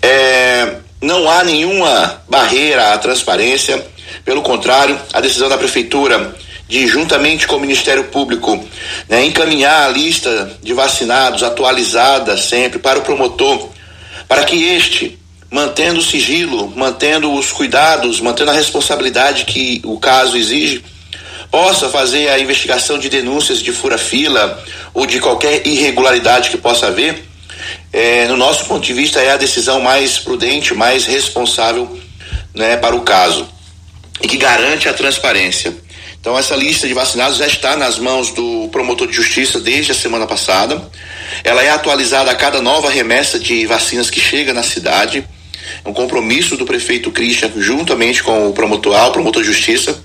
[0.00, 3.84] É, não há nenhuma barreira à transparência,
[4.24, 6.34] pelo contrário, a decisão da Prefeitura
[6.68, 8.62] de, juntamente com o Ministério Público,
[9.08, 13.68] né, encaminhar a lista de vacinados atualizada sempre para o promotor,
[14.26, 15.18] para que este,
[15.50, 20.82] mantendo o sigilo, mantendo os cuidados, mantendo a responsabilidade que o caso exige,
[21.52, 27.22] possa fazer a investigação de denúncias de fura-fila ou de qualquer irregularidade que possa haver.
[27.92, 32.00] É, no nosso ponto de vista, é a decisão mais prudente, mais responsável
[32.54, 33.46] né, para o caso
[34.22, 35.76] e que garante a transparência.
[36.18, 39.94] Então, essa lista de vacinados já está nas mãos do promotor de justiça desde a
[39.94, 40.90] semana passada.
[41.44, 45.22] Ela é atualizada a cada nova remessa de vacinas que chega na cidade.
[45.84, 50.02] É um compromisso do prefeito Christian, juntamente com o promotor, o promotor de justiça,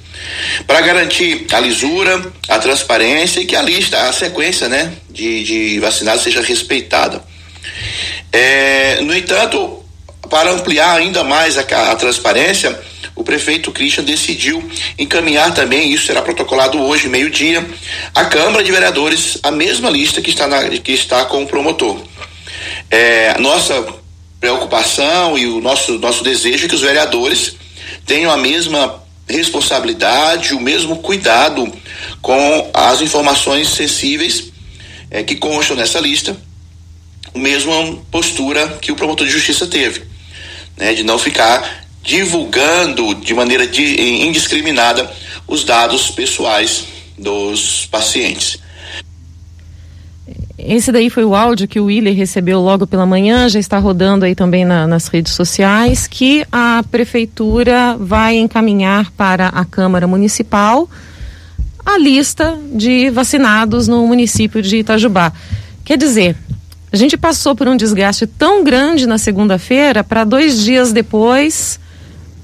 [0.66, 5.80] para garantir a lisura, a transparência e que a lista, a sequência né, de, de
[5.80, 7.24] vacinados seja respeitada.
[8.32, 9.84] É, no entanto,
[10.30, 12.78] para ampliar ainda mais a, a transparência,
[13.16, 14.64] o prefeito Christian decidiu
[14.98, 17.66] encaminhar também, isso será protocolado hoje, meio-dia,
[18.14, 22.02] à Câmara de Vereadores, a mesma lista que está, na, que está com o promotor.
[22.92, 23.86] É, nossa
[24.40, 27.56] preocupação e o nosso, nosso desejo é que os vereadores
[28.06, 31.72] tenham a mesma responsabilidade, o mesmo cuidado
[32.22, 34.52] com as informações sensíveis
[35.12, 36.38] é, que constam nessa lista,
[37.34, 40.04] a mesma postura que o promotor de justiça teve,
[40.78, 45.12] né, de não ficar divulgando de maneira de, indiscriminada
[45.46, 46.86] os dados pessoais
[47.18, 48.60] dos pacientes.
[50.70, 54.26] Esse daí foi o áudio que o Willer recebeu logo pela manhã, já está rodando
[54.26, 60.90] aí também na, nas redes sociais, que a prefeitura vai encaminhar para a Câmara Municipal
[61.86, 65.32] a lista de vacinados no município de Itajubá.
[65.86, 66.36] Quer dizer,
[66.92, 71.80] a gente passou por um desgaste tão grande na segunda-feira para dois dias depois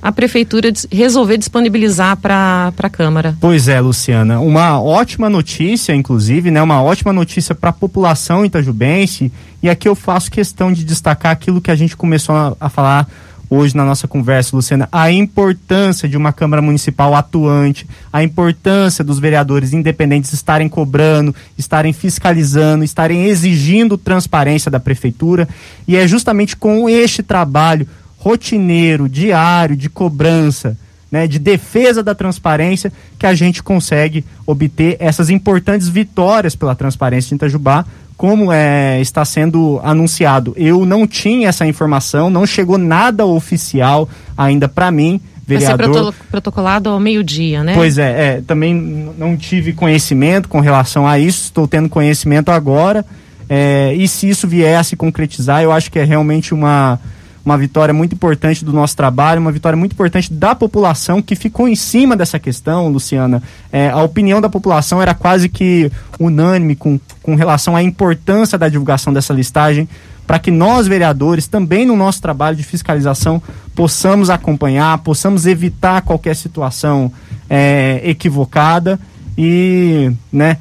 [0.04, 3.38] a prefeitura resolver disponibilizar para a Câmara.
[3.40, 4.42] Pois é, Luciana.
[4.42, 6.62] Uma ótima notícia, inclusive, né?
[6.62, 9.32] Uma ótima notícia para a população itajubense.
[9.62, 13.08] E aqui eu faço questão de destacar aquilo que a gente começou a, a falar
[13.50, 19.20] hoje na nossa conversa, Luciana, a importância de uma Câmara Municipal atuante, a importância dos
[19.20, 25.48] vereadores independentes estarem cobrando, estarem fiscalizando, estarem exigindo transparência da Prefeitura.
[25.88, 27.88] E é justamente com este trabalho
[28.24, 30.78] rotineiro, diário, de cobrança,
[31.12, 37.34] né, de defesa da transparência, que a gente consegue obter essas importantes vitórias pela transparência
[37.34, 40.54] em Itajubá, como é, está sendo anunciado.
[40.56, 44.08] Eu não tinha essa informação, não chegou nada oficial
[44.38, 45.20] ainda para mim.
[45.46, 45.94] Vereador.
[45.94, 47.74] Vai ser protocolado ao meio-dia, né?
[47.76, 48.74] Pois é, é, também
[49.18, 53.06] não tive conhecimento com relação a isso, estou tendo conhecimento agora.
[53.50, 56.98] É, e se isso vier a se concretizar, eu acho que é realmente uma,
[57.46, 61.68] uma vitória muito importante do nosso trabalho, uma vitória muito importante da população que ficou
[61.68, 63.44] em cima dessa questão, Luciana.
[63.72, 68.70] É, a opinião da população era quase que unânime com, com relação à importância da
[68.70, 69.88] divulgação dessa listagem
[70.26, 73.42] para que nós, vereadores, também no nosso trabalho de fiscalização,
[73.76, 77.12] possamos acompanhar, possamos evitar qualquer situação
[77.50, 78.98] é, equivocada
[79.38, 80.58] e, né,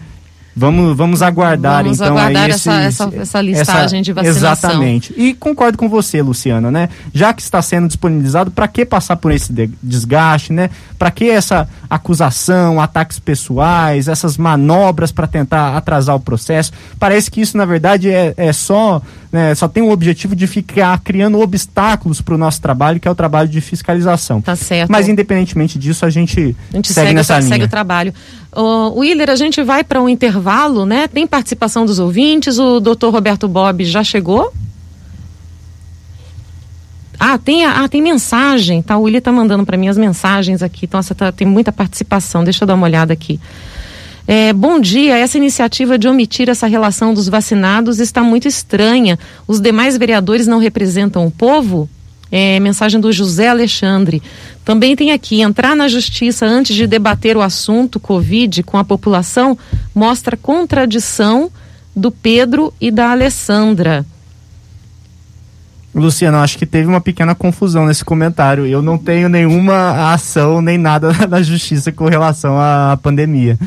[0.54, 4.70] Vamos, vamos aguardar vamos então aguardar esse, essa, essa, essa listagem essa, de vacinação.
[4.70, 5.14] Exatamente.
[5.16, 6.88] E concordo com você, Luciana, né?
[7.12, 10.68] Já que está sendo disponibilizado, para que passar por esse desgaste, né?
[10.98, 16.72] Para que essa acusação, ataques pessoais, essas manobras para tentar atrasar o processo?
[16.98, 20.98] Parece que isso, na verdade, é, é só, né, só tem o objetivo de ficar
[21.00, 24.40] criando obstáculos para o nosso trabalho, que é o trabalho de fiscalização.
[24.40, 24.90] Tá certo.
[24.90, 27.48] Mas independentemente disso, a gente, a gente segue, segue nessa linha.
[27.48, 28.14] Segue o trabalho.
[28.54, 31.08] Uh, Willer, a gente vai para um intervalo, né?
[31.08, 32.58] Tem participação dos ouvintes.
[32.58, 34.52] O doutor Roberto Bob já chegou?
[37.32, 38.98] Ah, tem, ah, tem mensagem, tá?
[38.98, 40.84] O William tá mandando para mim as mensagens aqui.
[40.84, 42.44] Então, tá, tem muita participação.
[42.44, 43.40] Deixa eu dar uma olhada aqui.
[44.28, 49.18] É, bom dia, essa iniciativa de omitir essa relação dos vacinados está muito estranha.
[49.48, 51.88] Os demais vereadores não representam o povo?
[52.30, 54.22] É, mensagem do José Alexandre.
[54.62, 59.56] Também tem aqui: entrar na justiça antes de debater o assunto Covid com a população
[59.94, 61.50] mostra contradição
[61.96, 64.04] do Pedro e da Alessandra.
[65.94, 68.66] Luciano, acho que teve uma pequena confusão nesse comentário.
[68.66, 73.58] Eu não tenho nenhuma ação nem nada na justiça com relação à pandemia.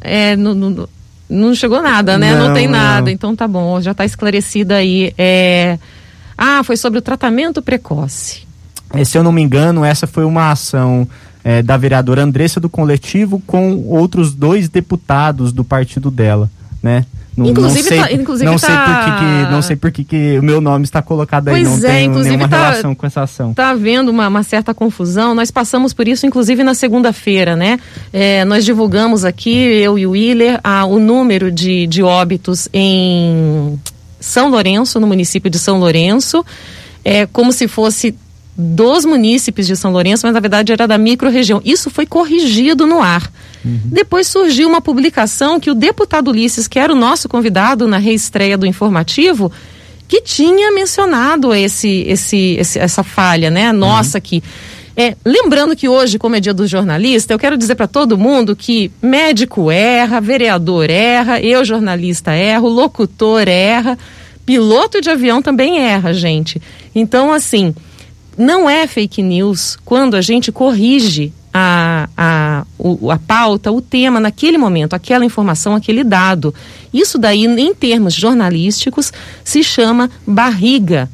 [0.00, 0.88] É, no, no,
[1.28, 2.34] não chegou nada, né?
[2.34, 3.06] Não, não tem nada.
[3.06, 3.12] Não.
[3.12, 5.12] Então tá bom, já está esclarecida aí.
[5.18, 5.78] É...
[6.36, 8.46] Ah, foi sobre o tratamento precoce.
[8.94, 11.06] É, se eu não me engano, essa foi uma ação
[11.42, 16.48] é, da vereadora Andressa do Coletivo com outros dois deputados do partido dela,
[16.82, 17.04] né?
[17.38, 18.66] Não, inclusive, não sei, tá, inclusive não tá...
[18.66, 21.62] sei por que, que, não sei por que, que o meu nome está colocado aí,
[21.62, 23.50] pois não é, tem nenhuma tá, relação com essa ação.
[23.52, 27.78] Está havendo uma, uma, certa confusão, nós passamos por isso inclusive na segunda-feira, né?
[28.12, 33.78] É, nós divulgamos aqui, eu e o Willer, a, o número de, de óbitos em
[34.18, 36.44] São Lourenço, no município de São Lourenço,
[37.04, 38.16] é como se fosse
[38.60, 41.62] dos munícipes de São Lourenço, mas na verdade era da microrregião.
[41.64, 43.30] Isso foi corrigido no ar.
[43.64, 43.80] Uhum.
[43.84, 48.58] Depois surgiu uma publicação que o deputado Ulisses, que era o nosso convidado na reestreia
[48.58, 49.52] do informativo,
[50.08, 53.70] que tinha mencionado esse, esse, esse essa falha, né?
[53.70, 54.18] Nossa uhum.
[54.18, 54.42] aqui.
[54.96, 58.56] É, lembrando que hoje, como é dia do jornalista, eu quero dizer para todo mundo
[58.56, 63.96] que médico erra, vereador erra, eu jornalista erro, locutor erra,
[64.44, 66.60] piloto de avião também erra, gente.
[66.92, 67.72] Então, assim,
[68.38, 74.20] não é fake news quando a gente corrige a, a, o, a pauta, o tema
[74.20, 76.54] naquele momento, aquela informação, aquele dado.
[76.94, 79.12] Isso daí, em termos jornalísticos,
[79.42, 81.10] se chama barriga.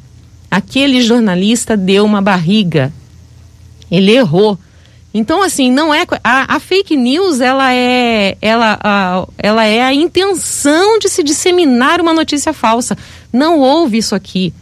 [0.51, 2.93] Aquele jornalista deu uma barriga.
[3.89, 4.59] Ele errou.
[5.11, 6.05] Então, assim, não é.
[6.23, 11.99] A, a fake news, ela é, ela, a, ela é a intenção de se disseminar
[11.99, 12.95] uma notícia falsa.
[13.33, 14.53] Não houve isso aqui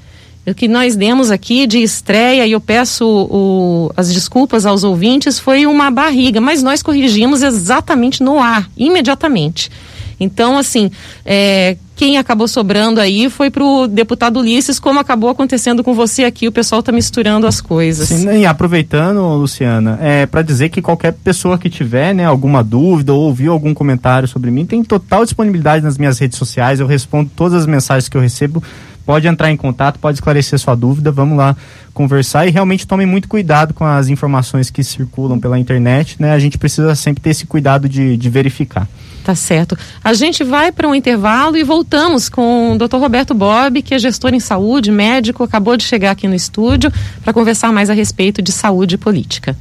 [0.46, 5.40] o que nós demos aqui de estreia, e eu peço o, as desculpas aos ouvintes,
[5.40, 9.72] foi uma barriga, mas nós corrigimos exatamente no ar, imediatamente.
[10.20, 10.92] Então, assim,
[11.26, 16.24] é, quem acabou sobrando aí foi para o deputado Ulisses, como acabou acontecendo com você
[16.24, 18.10] aqui, o pessoal está misturando as coisas.
[18.10, 23.14] Sim, e aproveitando, Luciana, é, para dizer que qualquer pessoa que tiver né, alguma dúvida
[23.14, 27.30] ou ouviu algum comentário sobre mim, tem total disponibilidade nas minhas redes sociais, eu respondo
[27.36, 28.64] todas as mensagens que eu recebo
[29.06, 31.56] pode entrar em contato, pode esclarecer sua dúvida, vamos lá
[31.94, 36.32] conversar e realmente tome muito cuidado com as informações que circulam pela internet, né?
[36.32, 38.88] A gente precisa sempre ter esse cuidado de, de verificar.
[39.24, 39.78] Tá certo.
[40.04, 42.98] A gente vai para um intervalo e voltamos com o Dr.
[42.98, 46.92] Roberto Bob, que é gestor em saúde, médico, acabou de chegar aqui no estúdio
[47.24, 49.56] para conversar mais a respeito de saúde e política.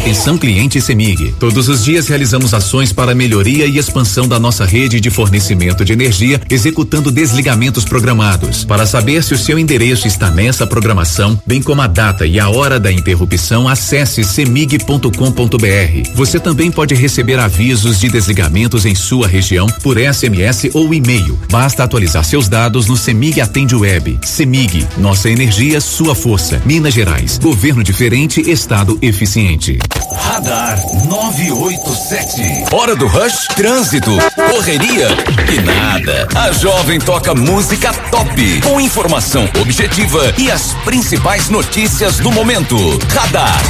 [0.00, 1.34] Atenção cliente Semig.
[1.38, 5.92] Todos os dias realizamos ações para melhoria e expansão da nossa rede de fornecimento de
[5.92, 8.64] energia, executando desligamentos programados.
[8.64, 12.48] Para saber se o seu endereço está nessa programação, bem como a data e a
[12.48, 16.10] hora da interrupção, acesse semig.com.br.
[16.14, 21.38] Você também pode receber avisos de desligamentos em sua região por SMS ou e-mail.
[21.50, 24.18] Basta atualizar seus dados no Semig Atende Web.
[24.24, 26.60] Semig, nossa energia, sua força.
[26.64, 29.78] Minas Gerais, governo diferente, estado eficiente.
[30.12, 32.64] Radar 987.
[32.72, 34.10] Hora do rush, trânsito,
[34.50, 35.08] correria
[35.52, 36.28] e nada.
[36.34, 42.76] A jovem toca música top, com informação objetiva e as principais notícias do momento.
[43.14, 43.60] Radar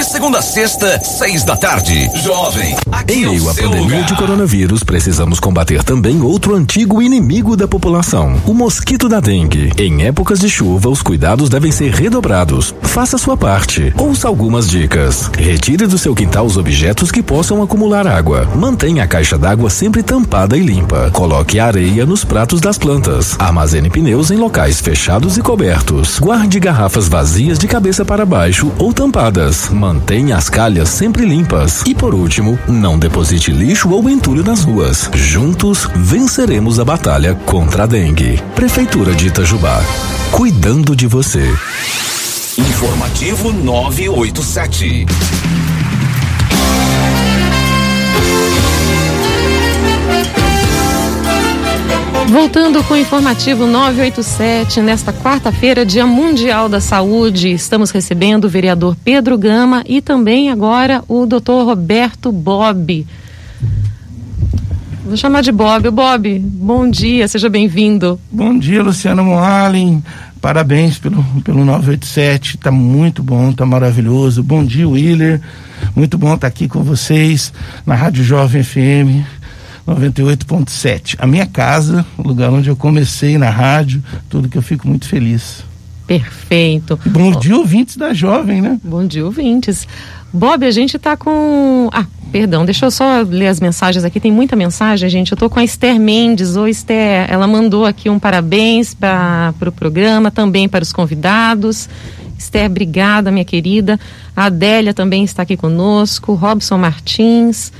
[0.00, 2.10] de segunda a sexta, seis da tarde.
[2.22, 2.74] Jovem.
[3.06, 4.04] Em meio à pandemia lugar.
[4.04, 9.70] de coronavírus, precisamos combater também outro antigo inimigo da população: o mosquito da dengue.
[9.76, 12.74] Em épocas de chuva, os cuidados devem ser redobrados.
[12.80, 13.92] Faça sua parte.
[13.98, 15.30] Ouça algumas dicas.
[15.36, 18.48] Retire do seu quintal os objetos que possam acumular água.
[18.54, 21.10] Mantenha a caixa d'água sempre tampada e limpa.
[21.12, 23.36] Coloque areia nos pratos das plantas.
[23.38, 26.18] Armazene pneus em locais fechados e cobertos.
[26.18, 29.89] Guarde garrafas vazias de cabeça para baixo ou tampadas Mantenha
[30.36, 31.82] as calhas sempre limpas.
[31.86, 35.10] E por último, não deposite lixo ou entulho nas ruas.
[35.14, 38.40] Juntos, venceremos a batalha contra a dengue.
[38.54, 39.82] Prefeitura de Itajubá.
[40.30, 41.52] Cuidando de você.
[42.56, 45.06] Informativo 987.
[52.30, 58.96] Voltando com o informativo 987, nesta quarta-feira, Dia Mundial da Saúde, estamos recebendo o vereador
[59.04, 63.04] Pedro Gama e também agora o doutor Roberto Bob.
[65.04, 65.90] Vou chamar de Bob.
[65.90, 68.20] Bob, bom dia, seja bem-vindo.
[68.30, 70.00] Bom dia, Luciana Moalen.
[70.40, 74.40] Parabéns pelo, pelo 987, tá muito bom, tá maravilhoso.
[74.40, 75.40] Bom dia, Willer.
[75.96, 77.52] Muito bom estar aqui com vocês
[77.84, 79.39] na Rádio Jovem FM
[79.90, 81.16] 98.7.
[81.18, 85.08] A minha casa, o lugar onde eu comecei na rádio, tudo que eu fico muito
[85.08, 85.64] feliz.
[86.06, 86.98] Perfeito.
[87.06, 88.80] Bom dia, ouvintes da Jovem, né?
[88.82, 89.86] Bom dia, ouvintes.
[90.32, 91.88] Bob, a gente está com.
[91.92, 94.20] Ah, perdão, deixa eu só ler as mensagens aqui.
[94.20, 95.32] Tem muita mensagem, gente.
[95.32, 96.56] Eu estou com a Esther Mendes.
[96.56, 97.26] Oi, Esther.
[97.28, 101.88] Ela mandou aqui um parabéns para o pro programa, também para os convidados.
[102.38, 103.98] Esther, obrigada, minha querida.
[104.34, 106.34] A Adélia também está aqui conosco.
[106.34, 107.72] Robson Martins.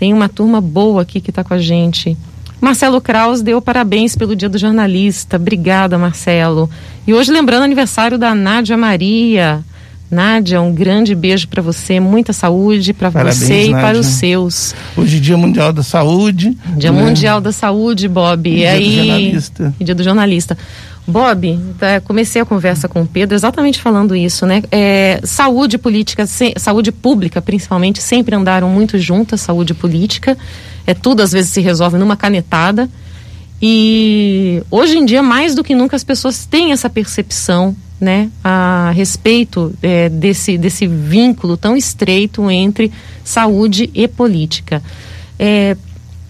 [0.00, 2.16] Tem uma turma boa aqui que está com a gente.
[2.58, 5.36] Marcelo Kraus deu parabéns pelo Dia do Jornalista.
[5.36, 6.70] Obrigada, Marcelo.
[7.06, 9.62] E hoje lembrando aniversário da Nádia Maria.
[10.10, 13.86] Nádia, um grande beijo para você, muita saúde para você e Nádia.
[13.86, 14.74] para os seus.
[14.96, 16.56] Hoje é Dia Mundial da Saúde.
[16.76, 17.02] Dia né?
[17.02, 18.48] Mundial da Saúde, Bob.
[18.48, 19.74] E, e dia aí, do jornalista.
[19.80, 20.58] Dia do jornalista.
[21.06, 24.62] Bob, tá, comecei a conversa com o Pedro exatamente falando isso, né?
[24.70, 30.36] É, saúde política, se, saúde pública, principalmente, sempre andaram muito juntas, saúde política.
[30.86, 32.88] É tudo às vezes se resolve numa canetada.
[33.62, 38.90] E hoje em dia, mais do que nunca, as pessoas têm essa percepção, né, a
[38.94, 42.90] respeito é, desse, desse vínculo tão estreito entre
[43.22, 44.82] saúde e política.
[45.38, 45.76] É,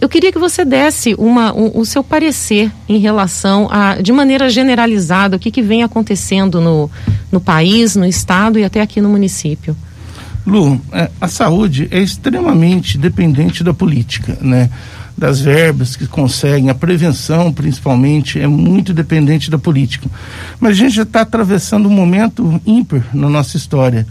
[0.01, 4.49] eu queria que você desse uma, um, o seu parecer em relação a, de maneira
[4.49, 6.91] generalizada, o que, que vem acontecendo no,
[7.31, 9.77] no país, no estado e até aqui no município.
[10.47, 14.71] Lu, é, a saúde é extremamente dependente da política, né?
[15.21, 20.09] Das verbas que conseguem, a prevenção principalmente é muito dependente da política.
[20.59, 24.07] Mas a gente já está atravessando um momento ímpar na nossa história,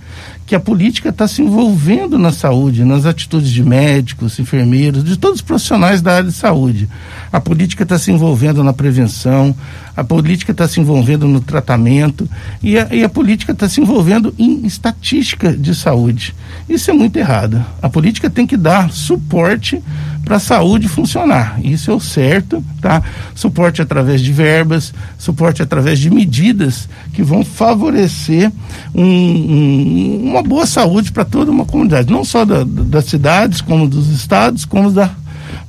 [0.45, 5.38] que a política está se envolvendo na saúde, nas atitudes de médicos, enfermeiros, de todos
[5.38, 6.88] os profissionais da área de saúde.
[7.32, 9.55] A política está se envolvendo na prevenção,
[10.00, 12.28] a política está se envolvendo no tratamento
[12.64, 16.34] e a, e a política está se envolvendo em estatística de saúde.
[16.70, 17.62] Isso é muito errado.
[17.82, 19.84] A política tem que dar suporte
[20.24, 21.60] para a saúde funcionar.
[21.62, 23.04] Isso é o certo, tá?
[23.36, 28.50] Suporte através de verbas, suporte através de medidas que vão favorecer
[28.95, 33.86] um, um, uma boa saúde para toda uma comunidade, não só da, das cidades, como
[33.86, 35.12] dos estados, como da,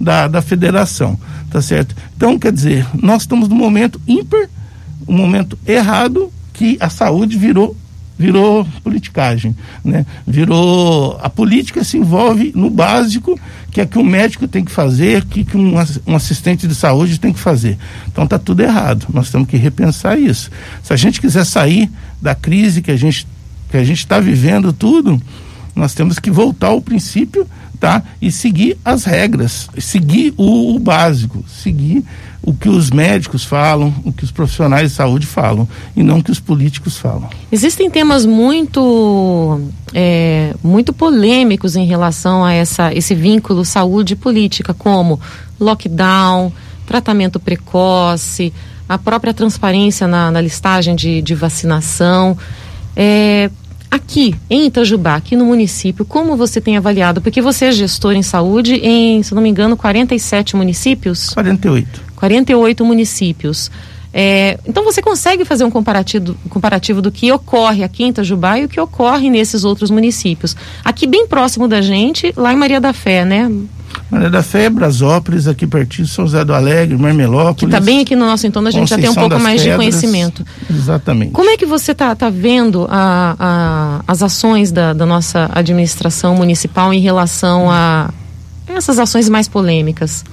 [0.01, 1.19] da, da federação,
[1.51, 1.95] tá certo?
[2.17, 4.49] Então, quer dizer, nós estamos no momento ímpar,
[5.07, 7.77] um momento errado, que a saúde virou
[8.19, 10.05] virou politicagem, né?
[10.27, 13.41] Virou a política se envolve no básico
[13.71, 15.75] que é que o médico tem que fazer, que que um,
[16.07, 17.79] um assistente de saúde tem que fazer.
[18.09, 19.07] Então tá tudo errado.
[19.15, 20.51] Nós temos que repensar isso.
[20.83, 21.91] Se a gente quiser sair
[22.21, 23.27] da crise que a gente
[23.71, 25.19] que a gente está vivendo tudo,
[25.81, 27.47] nós temos que voltar ao princípio,
[27.81, 28.03] tá?
[28.21, 32.05] E seguir as regras, seguir o, o básico, seguir
[32.43, 35.67] o que os médicos falam, o que os profissionais de saúde falam,
[35.97, 37.29] e não o que os políticos falam.
[37.51, 39.61] Existem temas muito,
[39.95, 45.19] é, muito polêmicos em relação a essa, esse vínculo saúde política, como
[45.59, 46.53] lockdown,
[46.87, 48.53] tratamento precoce,
[48.87, 52.37] a própria transparência na, na listagem de, de vacinação.
[52.95, 53.51] É,
[53.91, 57.21] aqui em Itajubá, aqui no município, como você tem avaliado?
[57.21, 61.31] Porque você é gestor em saúde em, se não me engano, 47 municípios?
[61.31, 62.03] 48.
[62.17, 63.71] 48 municípios.
[64.13, 68.65] É, então você consegue fazer um comparativo, comparativo do que ocorre aqui em Itajubá e
[68.65, 70.57] o que ocorre nesses outros municípios.
[70.85, 73.51] Aqui bem próximo da gente, lá em Maria da Fé, né?
[74.11, 77.59] Maria da Fé, Brasópolis, aqui pertinho, São José do Alegre, Marmelópolis.
[77.59, 79.63] Que está bem aqui no nosso entorno, a gente Conceição já tem um pouco mais
[79.63, 80.47] Pedras, de conhecimento.
[80.69, 81.31] Exatamente.
[81.31, 86.35] Como é que você está tá vendo a, a, as ações da, da nossa administração
[86.35, 88.11] municipal em relação a
[88.67, 90.25] essas ações mais polêmicas?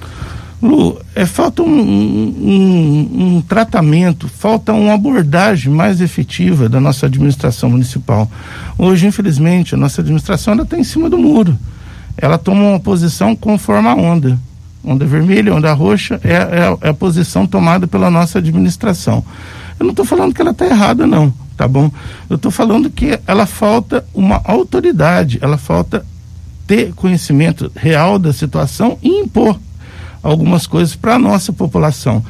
[0.60, 7.70] Lu, é, falta um, um, um, tratamento, falta uma abordagem mais efetiva da nossa administração
[7.70, 8.28] municipal.
[8.76, 11.56] Hoje, infelizmente, a nossa administração está em cima do muro.
[12.20, 14.38] Ela toma uma posição conforme a onda.
[14.84, 19.24] Onda vermelha, onda roxa é, é, é a posição tomada pela nossa administração.
[19.78, 21.90] Eu não estou falando que ela está errada, não, tá bom?
[22.28, 26.04] Eu estou falando que ela falta uma autoridade, ela falta
[26.66, 29.58] ter conhecimento real da situação e impor
[30.22, 32.24] algumas coisas para a nossa população.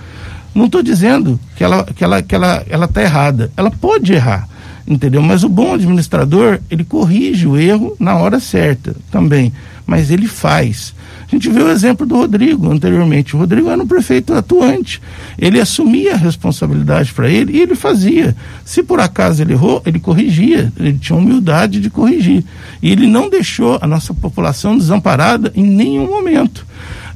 [0.55, 3.51] Não estou dizendo que ela que ela que ela ela está errada.
[3.57, 4.49] Ela pode errar,
[4.89, 5.21] entendeu?
[5.21, 9.53] Mas o bom administrador ele corrige o erro na hora certa também,
[9.87, 10.95] mas ele faz.
[11.31, 13.37] A gente viu o exemplo do Rodrigo anteriormente.
[13.37, 14.99] O Rodrigo era um prefeito atuante.
[15.39, 18.35] Ele assumia a responsabilidade para ele e ele fazia.
[18.65, 20.73] Se por acaso ele errou, ele corrigia.
[20.79, 22.43] Ele tinha humildade de corrigir.
[22.83, 26.67] E ele não deixou a nossa população desamparada em nenhum momento.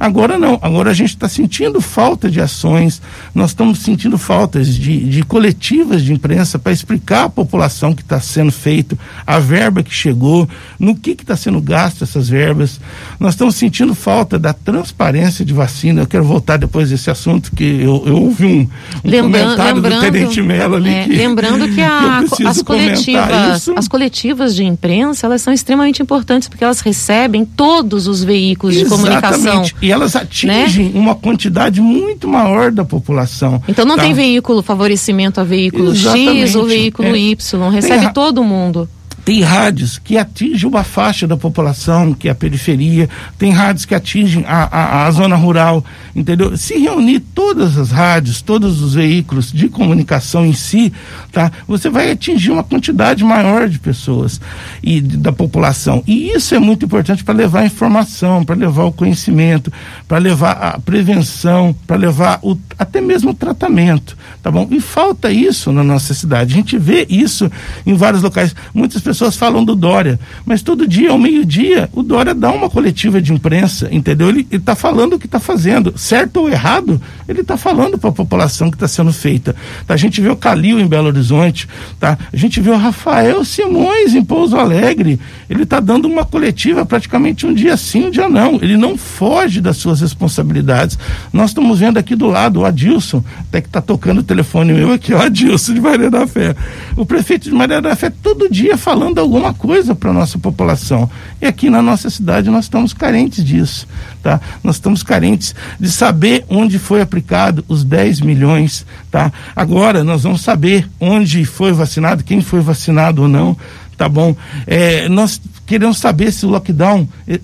[0.03, 3.01] Agora não, agora a gente está sentindo falta de ações,
[3.33, 8.19] nós estamos sentindo faltas de, de coletivas de imprensa para explicar à população que está
[8.19, 12.81] sendo feito, a verba que chegou, no que está sendo gasto essas verbas.
[13.21, 16.03] Nós estamos sentindo falta da transparência de vacina.
[16.03, 18.69] Eu quero voltar depois desse assunto, que eu, eu ouvi
[19.05, 20.91] um, um comentário do Tenente Mello ali.
[20.91, 26.03] É, que, lembrando que, a, que as, coletivas, as coletivas de imprensa, elas são extremamente
[26.03, 28.97] importantes porque elas recebem todos os veículos Exatamente.
[28.97, 29.65] de comunicação.
[29.81, 30.91] E elas atingem né?
[30.95, 33.63] uma quantidade muito maior da população.
[33.69, 34.03] Então não tá?
[34.03, 36.41] tem veículo favorecimento a veículo Exatamente.
[36.41, 37.19] X ou veículo é.
[37.19, 38.89] Y, recebe todo mundo.
[39.25, 43.09] Tem rádios que atingem uma faixa da população, que é a periferia,
[43.39, 46.57] tem rádios que atingem a, a, a, zona rural, entendeu?
[46.57, 50.93] Se reunir todas as rádios, todos os veículos de comunicação em si,
[51.31, 51.53] tá?
[51.69, 54.41] Você vai atingir uma quantidade maior de pessoas
[54.83, 56.03] e da população.
[56.05, 59.73] E isso é muito importante para levar a informação, para levar o conhecimento,
[60.09, 64.67] para levar a prevenção, para levar o, até mesmo o tratamento, tá bom?
[64.71, 66.53] E falta isso na nossa cidade.
[66.53, 67.51] A gente vê isso
[67.87, 68.55] em vários locais.
[68.75, 72.69] Muitas pessoas pessoas falam do Dória, mas todo dia, ao meio-dia, o Dória dá uma
[72.69, 74.29] coletiva de imprensa, entendeu?
[74.29, 78.13] Ele está falando o que está fazendo, certo ou errado, ele está falando para a
[78.13, 79.55] população que está sendo feita.
[79.87, 79.95] Tá?
[79.95, 81.69] A gente vê o Calil em Belo Horizonte,
[82.01, 82.19] tá?
[82.33, 87.47] a gente vê o Rafael Simões em Pouso Alegre, ele está dando uma coletiva praticamente
[87.47, 88.59] um dia sim, um dia não.
[88.61, 90.99] Ele não foge das suas responsabilidades.
[91.33, 94.93] Nós estamos vendo aqui do lado o Adilson, até que está tocando o telefone meu
[94.93, 96.57] aqui, o Adilson de Maria da Fé.
[96.97, 100.39] O prefeito de Maria da Fé todo dia falando falando alguma coisa para a nossa
[100.39, 101.11] população.
[101.41, 103.87] E aqui na nossa cidade nós estamos carentes disso.
[104.23, 104.41] Tá?
[104.63, 108.87] Nós estamos carentes de saber onde foi aplicado os 10 milhões.
[109.11, 109.33] Tá?
[109.57, 113.57] Agora nós vamos saber onde foi vacinado, quem foi vacinado ou não.
[113.97, 114.35] Tá bom?
[114.67, 117.41] É, nós queremos saber se o lockdown eh,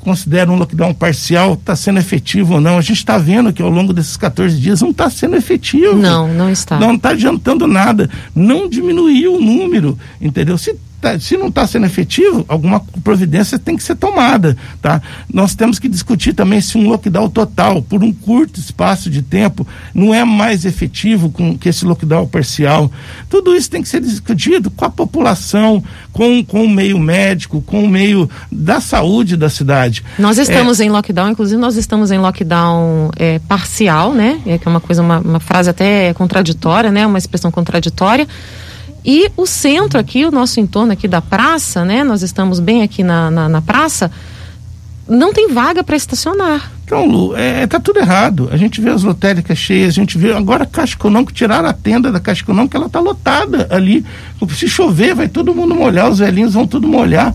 [0.00, 2.78] considera um lockdown parcial está sendo efetivo ou não.
[2.78, 5.94] A gente está vendo que ao longo desses 14 dias não está sendo efetivo.
[5.94, 6.78] Não, não está.
[6.78, 8.08] Não está adiantando nada.
[8.34, 10.56] Não diminuiu o número, entendeu?
[10.56, 15.00] Se tá, se não está sendo efetivo, alguma providência tem que ser tomada, tá?
[15.32, 19.66] Nós temos que discutir também se um lockdown total, por um curto espaço de tempo,
[19.94, 22.90] não é mais efetivo com que esse lockdown parcial.
[23.28, 25.82] Tudo isso tem que ser discutido com a população,
[26.12, 30.04] com, com o meio médico, com o meio da saúde da cidade.
[30.18, 34.40] Nós estamos é, em lockdown, inclusive nós estamos em lockdown é, parcial, né?
[34.46, 37.06] É que é uma coisa, uma, uma frase até contraditória, né?
[37.06, 38.26] Uma expressão contraditória
[39.04, 42.04] e o centro aqui, o nosso entorno aqui da praça, né?
[42.04, 44.10] Nós estamos bem aqui na, na, na praça,
[45.08, 46.70] não tem vaga para estacionar.
[46.84, 48.48] Então, Lu, é, tá tudo errado.
[48.52, 51.72] A gente vê as lotéricas cheias, a gente vê agora a Caixa Econômica, tiraram a
[51.72, 54.04] tenda da Caixa Econômica, ela tá lotada ali.
[54.50, 57.34] Se chover, vai todo mundo molhar, os velhinhos vão tudo molhar.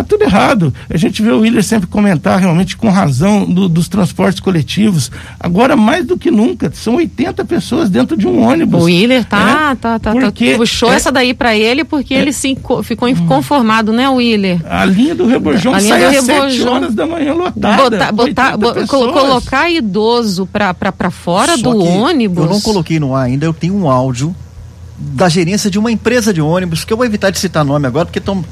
[0.00, 0.72] Tá tudo errado.
[0.88, 5.10] A gente vê o Willer sempre comentar realmente com razão do, dos transportes coletivos.
[5.38, 8.82] Agora, mais do que nunca, são 80 pessoas dentro de um ônibus.
[8.82, 12.14] O Willer tá, é, tá, tá, porque, tá, puxou é, essa daí para ele porque
[12.14, 14.60] é, ele se ficou inconformado, né, Willer?
[14.66, 18.12] A linha do Reborjão a sai às 7 horas da manhã lotada.
[18.12, 22.44] Botar, botar, colocar idoso para fora Só do ônibus.
[22.44, 24.34] Eu não coloquei no ar ainda, eu tenho um áudio
[24.98, 28.06] da gerência de uma empresa de ônibus, que eu vou evitar de citar nome agora,
[28.06, 28.42] porque estão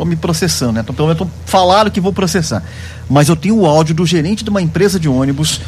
[0.00, 0.80] estão me processando, né?
[0.80, 2.62] Então, pelo menos falaram que vou processar.
[3.08, 5.60] Mas eu tenho o áudio do gerente de uma empresa de ônibus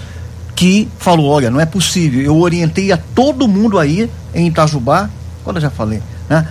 [0.56, 2.22] que falou: olha, não é possível.
[2.22, 5.10] Eu orientei a todo mundo aí em Itajubá,
[5.44, 6.48] quando eu já falei, né?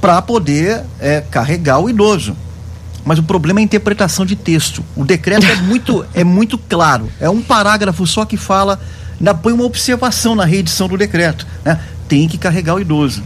[0.00, 2.36] Para poder é, carregar o idoso.
[3.04, 4.82] Mas o problema é a interpretação de texto.
[4.96, 7.08] O decreto é muito, é muito claro.
[7.20, 8.80] É um parágrafo só que fala,
[9.42, 11.46] põe uma observação na reedição do decreto.
[11.62, 11.78] Né?
[12.08, 13.22] Tem que carregar o idoso.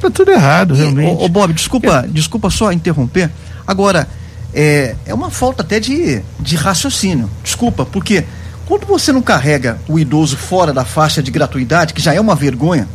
[0.00, 1.20] Tá tudo errado, realmente.
[1.20, 2.08] Ô, ô Bob, desculpa, é.
[2.08, 3.30] desculpa só interromper.
[3.66, 4.08] Agora,
[4.54, 7.30] é, é uma falta até de, de raciocínio.
[7.42, 8.24] Desculpa, porque
[8.66, 12.34] quando você não carrega o idoso fora da faixa de gratuidade, que já é uma
[12.34, 12.88] vergonha,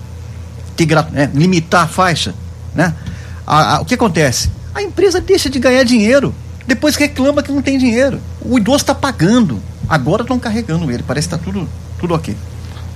[0.76, 2.34] ter, né, limitar a faixa,
[2.74, 2.93] né?
[3.45, 4.49] A, a, o que acontece?
[4.74, 6.34] A empresa deixa de ganhar dinheiro,
[6.68, 8.20] depois reclama que não tem dinheiro.
[8.41, 12.36] O idoso está pagando, agora estão carregando ele, parece que está tudo, tudo ok.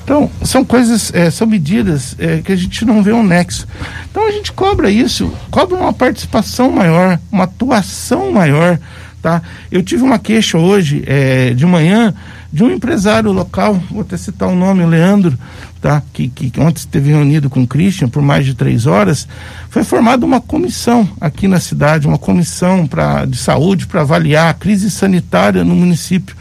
[0.10, 3.68] Então, são coisas, é, são medidas é, que a gente não vê um nexo.
[4.10, 8.80] Então a gente cobra isso, cobra uma participação maior, uma atuação maior.
[9.22, 9.40] Tá?
[9.72, 12.12] Eu tive uma queixa hoje, é, de manhã,
[12.52, 15.38] de um empresário local, vou até citar o nome, Leandro,
[15.80, 16.02] tá?
[16.12, 19.28] que, que ontem esteve reunido com o Christian por mais de três horas.
[19.70, 24.56] Foi formada uma comissão aqui na cidade, uma comissão pra, de saúde para avaliar a
[24.56, 26.36] crise sanitária no município.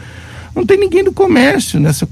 [0.59, 2.05] Não tem ninguém do comércio nessa,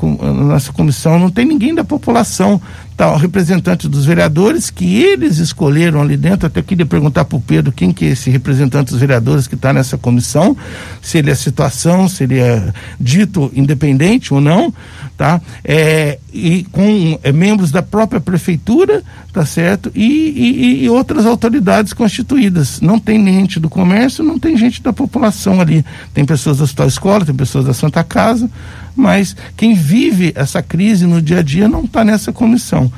[0.47, 2.61] nessa comissão, não tem ninguém da população.
[2.95, 6.47] tá, o representante dos vereadores que eles escolheram ali dentro.
[6.47, 9.73] Até queria perguntar para o Pedro quem que é esse representante dos vereadores que está
[9.73, 10.55] nessa comissão,
[11.01, 14.73] se ele é situação, se ele é dito independente ou não,
[15.17, 15.41] tá?
[15.65, 19.03] É, e com é, membros da própria prefeitura,
[19.33, 19.91] tá certo?
[19.95, 22.79] E, e, e, outras autoridades constituídas.
[22.79, 25.83] Não tem gente do comércio, não tem gente da população ali.
[26.13, 28.49] Tem pessoas da Hospital Escola, tem pessoas da Santa Casa,
[28.95, 32.91] mas quem vive essa crise no dia a dia não está nessa comissão.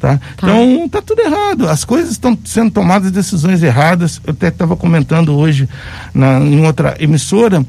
[0.00, 0.20] Tá?
[0.36, 0.46] Tá.
[0.46, 1.68] Então tá tudo errado.
[1.68, 4.20] As coisas estão sendo tomadas decisões erradas.
[4.24, 5.68] Eu até estava comentando hoje
[6.14, 7.64] na, em outra emissora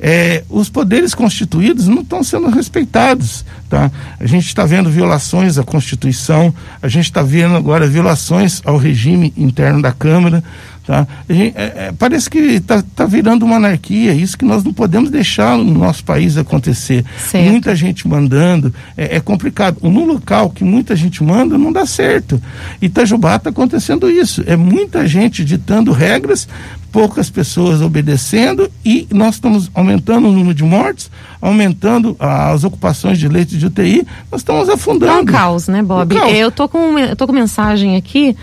[0.00, 3.44] é, os poderes constituídos não estão sendo respeitados.
[3.68, 3.90] Tá?
[4.18, 9.32] A gente está vendo violações à Constituição, a gente está vendo agora violações ao regime
[9.36, 10.42] interno da Câmara.
[10.90, 11.06] Tá?
[11.28, 15.08] Gente, é, é, parece que está tá virando uma anarquia, isso que nós não podemos
[15.08, 17.04] deixar no nosso país acontecer.
[17.16, 17.48] Certo.
[17.48, 19.76] Muita gente mandando, é, é, complicado.
[19.82, 22.42] No local que muita gente manda, não dá certo.
[22.82, 24.42] Itajubá está acontecendo isso.
[24.48, 26.48] É muita gente ditando regras
[26.90, 31.08] poucas pessoas obedecendo e nós estamos aumentando o número de mortes,
[31.40, 35.12] aumentando as ocupações de leitos de UTI, nós estamos afundando.
[35.12, 36.12] É um caos, né, Bob?
[36.12, 36.34] Um caos.
[36.34, 38.36] Eu tô com, eu tô com mensagem aqui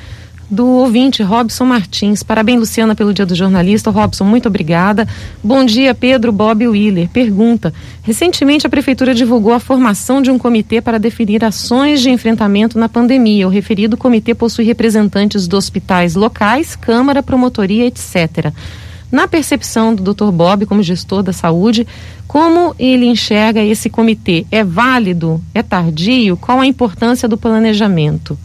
[0.49, 2.23] do ouvinte Robson Martins.
[2.23, 3.89] Parabéns, Luciana, pelo Dia do Jornalista.
[3.89, 5.07] Robson, muito obrigada.
[5.43, 7.09] Bom dia, Pedro, Bob Willer.
[7.09, 12.79] Pergunta: recentemente a Prefeitura divulgou a formação de um comitê para definir ações de enfrentamento
[12.79, 13.47] na pandemia.
[13.47, 18.51] O referido comitê possui representantes dos hospitais locais, Câmara, Promotoria, etc.
[19.11, 20.31] Na percepção do Dr.
[20.31, 21.87] Bob, como gestor da saúde,
[22.27, 24.45] como ele enxerga esse comitê?
[24.51, 25.41] É válido?
[25.53, 26.35] É tardio?
[26.35, 28.37] Qual a importância do planejamento?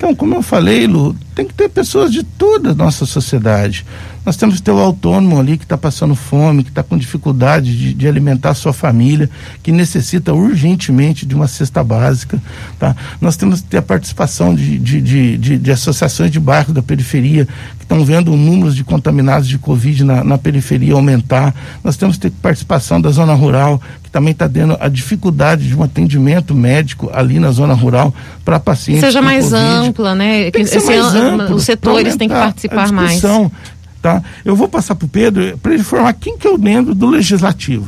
[0.00, 3.86] Então, como eu falei, Lu, tem que ter pessoas de toda a nossa sociedade.
[4.26, 7.76] Nós temos que ter o autônomo ali que está passando fome, que está com dificuldade
[7.76, 9.30] de, de, alimentar a sua família,
[9.62, 12.38] que necessita urgentemente de uma cesta básica.
[12.78, 12.94] Tá?
[13.18, 16.82] Nós temos que ter a participação de, de, de, de, de associações de bairros da
[16.82, 17.46] periferia,
[17.78, 21.54] que estão vendo o número de contaminados de Covid na, na periferia aumentar.
[21.82, 25.74] Nós temos que ter participação da zona rural, que também está tendo a dificuldade de
[25.74, 28.14] um atendimento médico ali na zona rural
[28.44, 29.04] para pacientes.
[29.04, 29.64] Seja mais COVID.
[29.64, 30.50] ampla, né?
[30.50, 33.20] Tem que ser mais amplo, os setores têm que participar mais.
[34.02, 34.22] Tá?
[34.44, 37.86] Eu vou passar para o Pedro para ele informar quem que eu lembro do legislativo.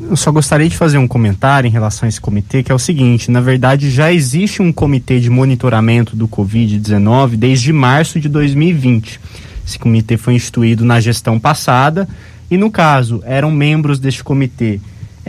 [0.00, 2.78] Eu só gostaria de fazer um comentário em relação a esse comitê, que é o
[2.78, 9.20] seguinte: na verdade, já existe um comitê de monitoramento do Covid-19 desde março de 2020.
[9.66, 12.08] Esse comitê foi instituído na gestão passada
[12.50, 14.80] e, no caso, eram membros deste comitê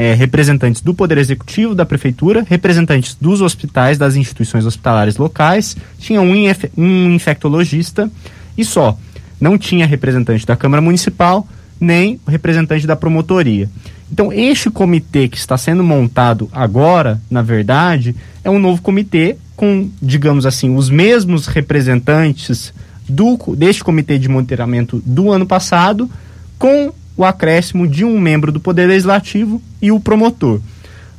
[0.02, 6.20] é, representantes do Poder Executivo, da Prefeitura, representantes dos hospitais, das instituições hospitalares locais, tinha
[6.20, 6.34] um,
[6.76, 8.10] um infectologista
[8.58, 8.98] e só.
[9.40, 11.48] Não tinha representante da Câmara Municipal,
[11.80, 13.70] nem representante da promotoria.
[14.12, 19.88] Então, este comitê que está sendo montado agora, na verdade, é um novo comitê com,
[20.02, 22.74] digamos assim, os mesmos representantes
[23.08, 26.10] do, deste comitê de monitoramento do ano passado,
[26.58, 30.60] com o acréscimo de um membro do Poder Legislativo e o promotor.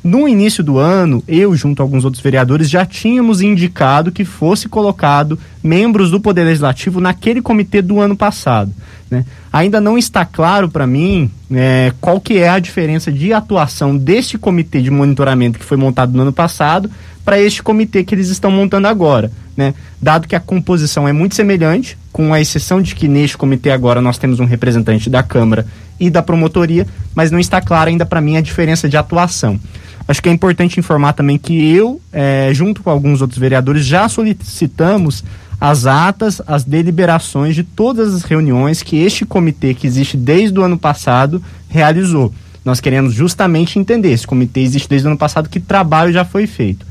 [0.04, 4.68] No início do ano, eu, junto a alguns outros vereadores, já tínhamos indicado que fosse
[4.68, 8.72] colocado membros do Poder Legislativo naquele comitê do ano passado.
[9.08, 9.24] Né?
[9.52, 14.36] Ainda não está claro para mim é, qual que é a diferença de atuação deste
[14.36, 16.90] comitê de monitoramento que foi montado no ano passado
[17.24, 19.30] para este comitê que eles estão montando agora.
[19.56, 19.74] Né?
[20.00, 24.00] Dado que a composição é muito semelhante, com a exceção de que neste comitê agora
[24.00, 25.66] nós temos um representante da Câmara
[26.00, 29.58] e da promotoria, mas não está clara ainda para mim a diferença de atuação.
[30.06, 34.08] Acho que é importante informar também que eu, é, junto com alguns outros vereadores, já
[34.08, 35.22] solicitamos
[35.60, 40.62] as atas, as deliberações de todas as reuniões que este comitê, que existe desde o
[40.62, 42.34] ano passado, realizou.
[42.64, 46.48] Nós queremos justamente entender, esse comitê existe desde o ano passado, que trabalho já foi
[46.48, 46.84] feito.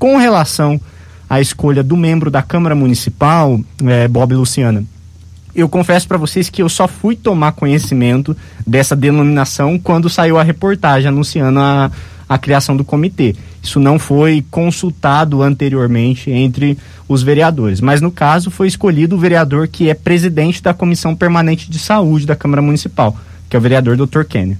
[0.00, 0.80] Com relação
[1.28, 4.82] à escolha do membro da Câmara Municipal, é, Bob Luciana,
[5.54, 8.34] eu confesso para vocês que eu só fui tomar conhecimento
[8.66, 11.90] dessa denominação quando saiu a reportagem anunciando a,
[12.26, 13.36] a criação do comitê.
[13.62, 19.68] Isso não foi consultado anteriormente entre os vereadores, mas no caso foi escolhido o vereador
[19.68, 23.14] que é presidente da Comissão Permanente de Saúde da Câmara Municipal,
[23.50, 24.22] que é o vereador Dr.
[24.24, 24.56] Kenner.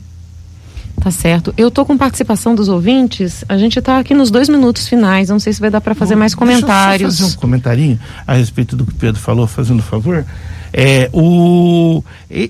[1.01, 1.53] Tá certo.
[1.57, 3.43] Eu tô com participação dos ouvintes.
[3.49, 5.31] A gente está aqui nos dois minutos finais.
[5.31, 7.17] Não sei se vai dar para fazer Bom, mais comentários.
[7.17, 10.25] Deixa eu fazer um comentarinho a respeito do que o Pedro falou, fazendo favor.
[10.73, 12.05] É, o,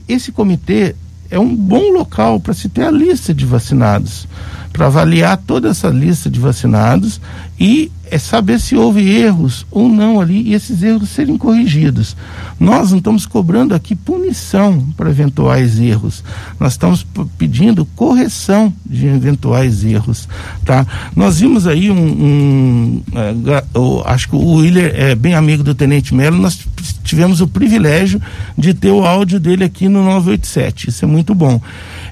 [0.08, 0.94] esse comitê
[1.30, 4.26] é um bom local para se ter a lista de vacinados
[4.72, 7.20] para avaliar toda essa lista de vacinados
[7.60, 12.16] e é saber se houve erros ou não ali e esses erros serem corrigidos.
[12.58, 16.24] Nós não estamos cobrando aqui punição para eventuais erros.
[16.58, 17.06] Nós estamos
[17.36, 20.26] pedindo correção de eventuais erros,
[20.64, 20.86] tá?
[21.14, 23.62] Nós vimos aí um, um é,
[24.06, 26.58] acho que o Willer é bem amigo do Tenente Melo, nós
[27.04, 28.20] tivemos o privilégio
[28.56, 30.88] de ter o áudio dele aqui no 987.
[30.88, 31.60] Isso é muito bom.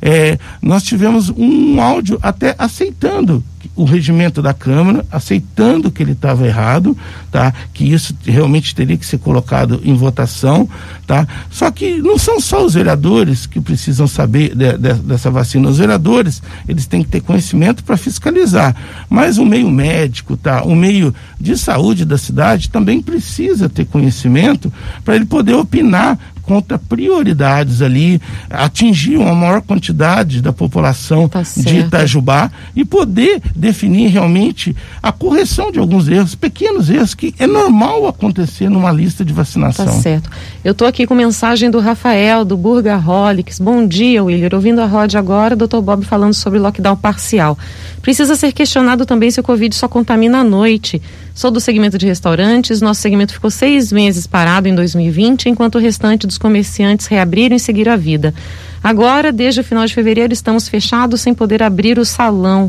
[0.01, 3.43] É, nós tivemos um áudio até aceitando
[3.79, 6.99] o regimento da Câmara, aceitando que ele estava errado,
[7.31, 7.55] tá?
[7.73, 10.69] Que isso realmente teria que ser colocado em votação,
[11.07, 11.25] tá?
[11.49, 15.69] Só que não são só os vereadores que precisam saber de, de, dessa vacina.
[15.69, 18.75] Os vereadores, eles têm que ter conhecimento para fiscalizar.
[19.09, 20.65] Mas o meio médico, tá?
[20.65, 24.73] O meio de saúde da cidade também precisa ter conhecimento
[25.05, 26.19] para ele poder opinar
[26.49, 28.19] conta prioridades ali,
[28.49, 35.71] atingir uma maior quantidade da população tá de Itajubá e poder definir realmente a correção
[35.71, 39.85] de alguns erros, pequenos erros que é normal acontecer numa lista de vacinação.
[39.85, 40.31] Tá certo.
[40.65, 43.59] Eu estou aqui com mensagem do Rafael, do Burgaholics.
[43.59, 44.55] Bom dia, Willer.
[44.55, 47.59] Ouvindo a Rod agora, doutor Bob falando sobre lockdown parcial.
[48.01, 51.03] Precisa ser questionado também se o Covid só contamina à noite.
[51.39, 52.81] Sou do segmento de restaurantes.
[52.81, 57.61] Nosso segmento ficou seis meses parado em 2020, enquanto o restante dos comerciantes reabriram e
[57.61, 58.35] seguiram a vida.
[58.83, 62.69] Agora, desde o final de fevereiro, estamos fechados sem poder abrir o salão.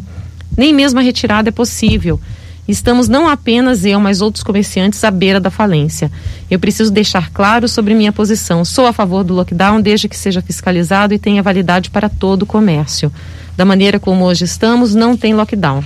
[0.55, 2.21] Nem mesmo a retirada é possível.
[2.67, 6.11] Estamos não apenas eu, mas outros comerciantes à beira da falência.
[6.47, 8.63] Eu preciso deixar claro sobre minha posição.
[8.63, 12.45] Sou a favor do lockdown desde que seja fiscalizado e tenha validade para todo o
[12.45, 13.11] comércio
[13.59, 15.83] da maneira como hoje estamos, não tem lockdown.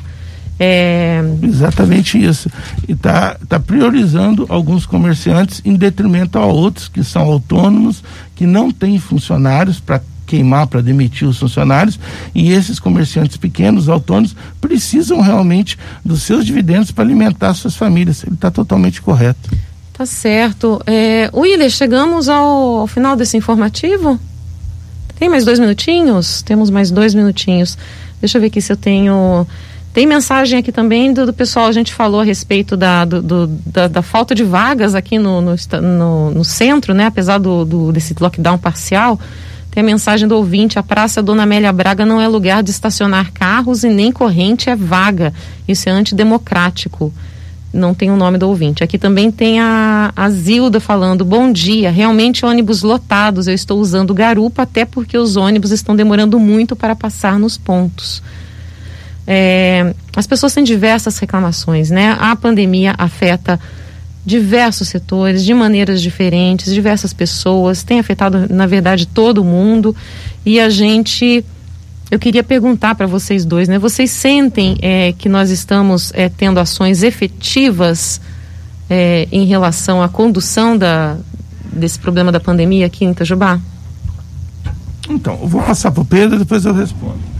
[0.65, 1.21] É...
[1.41, 2.49] Exatamente isso.
[2.87, 8.01] E está tá priorizando alguns comerciantes em detrimento a outros que são autônomos,
[8.33, 11.99] que não têm funcionários para queimar, para demitir os funcionários,
[12.33, 18.23] e esses comerciantes pequenos, autônomos, precisam realmente dos seus dividendos para alimentar suas famílias.
[18.23, 19.51] Ele está totalmente correto.
[19.91, 20.81] Tá certo.
[20.87, 24.17] É, Willer, chegamos ao, ao final desse informativo?
[25.19, 26.41] Tem mais dois minutinhos?
[26.41, 27.77] Temos mais dois minutinhos.
[28.21, 29.45] Deixa eu ver aqui se eu tenho.
[29.93, 33.47] Tem mensagem aqui também do, do pessoal, a gente falou a respeito da, do, do,
[33.47, 37.05] da, da, falta de vagas aqui no, no, no, no centro, né?
[37.05, 39.19] Apesar do, do, desse lockdown parcial.
[39.69, 43.31] Tem a mensagem do ouvinte: a Praça Dona Amélia Braga não é lugar de estacionar
[43.31, 45.31] carros e nem corrente é vaga.
[45.67, 47.13] Isso é antidemocrático
[47.73, 48.83] não tem o nome do ouvinte.
[48.83, 53.47] Aqui também tem a, a Zilda falando: bom dia, realmente ônibus lotados.
[53.47, 58.21] Eu estou usando garupa, até porque os ônibus estão demorando muito para passar nos pontos.
[59.25, 62.17] É, as pessoas têm diversas reclamações, né?
[62.19, 63.59] A pandemia afeta
[64.25, 69.95] diversos setores de maneiras diferentes, diversas pessoas, tem afetado, na verdade, todo mundo
[70.45, 71.43] e a gente
[72.11, 73.79] eu queria perguntar para vocês dois, né?
[73.79, 78.21] Vocês sentem é, que nós estamos é, tendo ações efetivas
[78.87, 81.17] é, em relação à condução da,
[81.71, 83.59] desse problema da pandemia aqui em Itajubá?
[85.09, 87.32] Então, eu vou passar para o Pedro e depois eu respondo.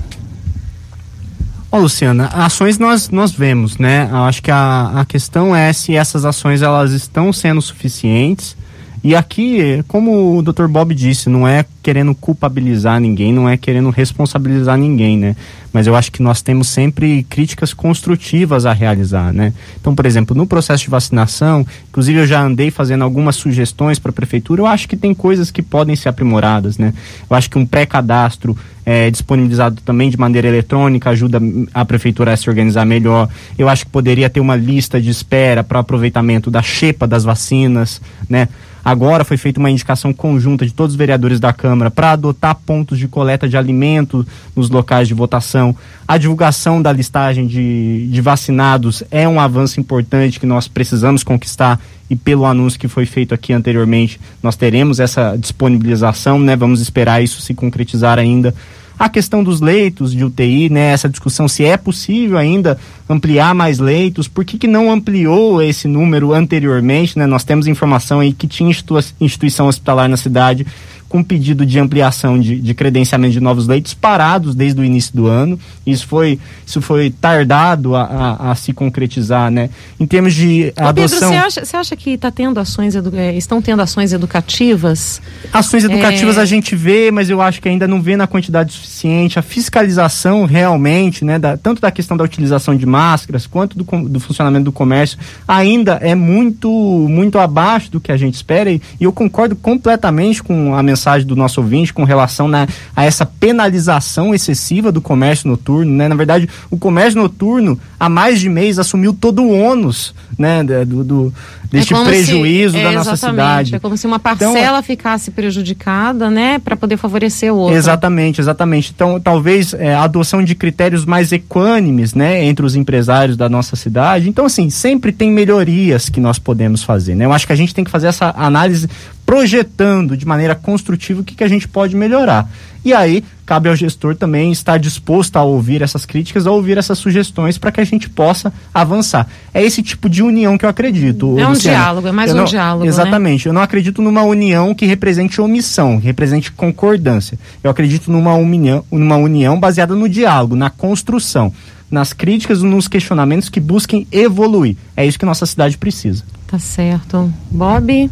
[1.74, 4.08] Ó, Luciana, ações nós, nós vemos, né?
[4.12, 8.56] Eu acho que a, a questão é se essas ações elas estão sendo suficientes
[9.04, 10.68] e aqui, como o Dr.
[10.68, 15.36] Bob disse, não é querendo culpabilizar ninguém, não é querendo responsabilizar ninguém, né?
[15.74, 19.51] Mas eu acho que nós temos sempre críticas construtivas a realizar, né?
[19.82, 24.12] Então, por exemplo, no processo de vacinação, inclusive eu já andei fazendo algumas sugestões para
[24.12, 26.93] a prefeitura, eu acho que tem coisas que podem ser aprimoradas, né?
[27.30, 31.41] Eu acho que um pré-cadastro é, disponibilizado também de maneira eletrônica ajuda
[31.74, 33.28] a prefeitura a se organizar melhor.
[33.58, 38.01] Eu acho que poderia ter uma lista de espera para aproveitamento da xepa das vacinas,
[38.30, 38.47] né?
[38.84, 43.00] Agora foi feita uma indicação conjunta de todos os vereadores da Câmara para adotar pontos
[43.00, 44.26] de coleta de alimento
[44.56, 45.76] nos locais de votação.
[46.08, 51.80] A divulgação da listagem de, de vacinados é um avanço importante que nós precisamos conquistar
[52.10, 56.56] e pelo anúncio que foi feito aqui anteriormente, nós teremos essa disponibilização, né?
[56.56, 58.54] Vamos esperar isso se concretizar ainda.
[58.98, 60.91] A questão dos leitos de UTI, né?
[60.91, 62.78] Essa discussão se é possível ainda
[63.10, 67.26] ampliar mais leitos, por que, que não ampliou esse número anteriormente, né?
[67.26, 68.72] Nós temos informação aí que tinha
[69.20, 70.66] instituição hospitalar na cidade
[71.14, 75.28] com pedido de ampliação de, de credenciamento de novos leitos parados desde o início do
[75.28, 75.59] ano.
[75.86, 79.70] Isso foi, isso foi tardado a, a, a se concretizar, né?
[79.99, 81.20] Em termos de Ô, adoção...
[81.20, 83.16] Pedro, você acha, você acha que está tendo ações, edu...
[83.16, 85.22] É, estão tendo ações educativas?
[85.53, 86.41] Ações educativas é...
[86.41, 89.38] a gente vê, mas eu acho que ainda não vê na quantidade suficiente.
[89.38, 94.20] A fiscalização realmente, né, da, tanto da questão da utilização de máscaras quanto do, do
[94.20, 96.72] funcionamento do comércio, ainda é muito,
[97.07, 101.03] muito abaixo do que a gente espera e, e eu concordo completamente com a mensagem
[101.04, 105.91] mensagem do nosso ouvinte com relação né, a essa penalização excessiva do comércio noturno.
[105.91, 106.08] Né?
[106.08, 111.04] Na verdade, o comércio noturno, há mais de mês, assumiu todo o ônus né, do,
[111.04, 111.34] do
[111.70, 113.76] deste é prejuízo se, da nossa cidade.
[113.76, 117.76] É como se uma parcela então, ficasse prejudicada, né, para poder favorecer o outro.
[117.76, 118.91] Exatamente, exatamente.
[118.95, 123.76] Então, talvez é, a adoção de critérios mais equânimes, né, entre os empresários da nossa
[123.76, 124.30] cidade.
[124.30, 127.26] Então, assim, sempre tem melhorias que nós podemos fazer, né?
[127.26, 128.88] Eu acho que a gente tem que fazer essa análise
[129.26, 132.50] projetando de maneira construtiva o que, que a gente pode melhorar.
[132.86, 136.98] E aí, cabe ao gestor também estar disposto a ouvir essas críticas, a ouvir essas
[136.98, 139.28] sugestões para que a gente possa avançar.
[139.54, 141.40] É esse tipo de união que eu acredito.
[141.40, 141.78] É um Luciano.
[141.78, 142.84] diálogo, é mais eu um não, diálogo.
[142.84, 142.90] Né?
[142.90, 143.46] Exatamente.
[143.46, 143.50] Né?
[143.50, 147.40] Eu não acredito numa união que represente omissão, que represente concordância.
[147.64, 151.54] Eu acredito numa união, numa união baseada no diálogo, na construção,
[151.90, 154.76] nas críticas, nos questionamentos que busquem evoluir.
[154.98, 156.24] É isso que nossa cidade precisa.
[156.48, 157.34] Tá certo.
[157.50, 158.12] Bob?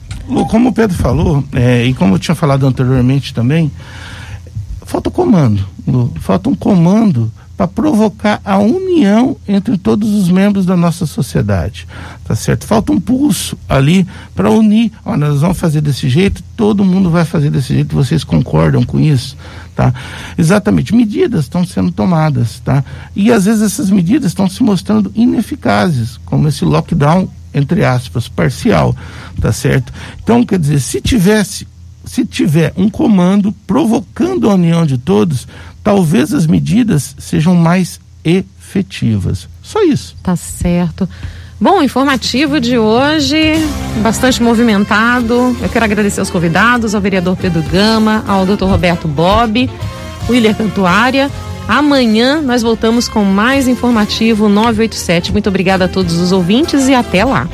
[0.49, 3.71] Como o Pedro falou, é, e como eu tinha falado anteriormente também,
[4.91, 5.65] falta comando.
[6.19, 11.87] Falta um comando para provocar a união entre todos os membros da nossa sociedade,
[12.25, 12.65] tá certo?
[12.65, 14.91] Falta um pulso ali para unir.
[15.05, 17.95] Ó, nós vamos fazer desse jeito, todo mundo vai fazer desse jeito.
[17.95, 19.37] Vocês concordam com isso,
[19.75, 19.93] tá?
[20.37, 20.93] Exatamente.
[20.93, 22.83] Medidas estão sendo tomadas, tá?
[23.15, 28.93] E às vezes essas medidas estão se mostrando ineficazes, como esse lockdown entre aspas parcial,
[29.39, 29.93] tá certo?
[30.21, 31.65] Então, quer dizer, se tivesse
[32.05, 35.47] se tiver um comando provocando a união de todos,
[35.83, 39.47] talvez as medidas sejam mais efetivas.
[39.61, 40.15] Só isso.
[40.21, 41.07] Tá certo.
[41.59, 43.53] Bom, informativo de hoje,
[44.01, 45.55] bastante movimentado.
[45.61, 49.69] Eu quero agradecer aos convidados, ao vereador Pedro Gama, ao doutor Roberto Bob,
[50.27, 51.29] Willer Cantuária.
[51.67, 55.31] Amanhã nós voltamos com mais informativo 987.
[55.31, 57.47] Muito obrigada a todos os ouvintes e até lá.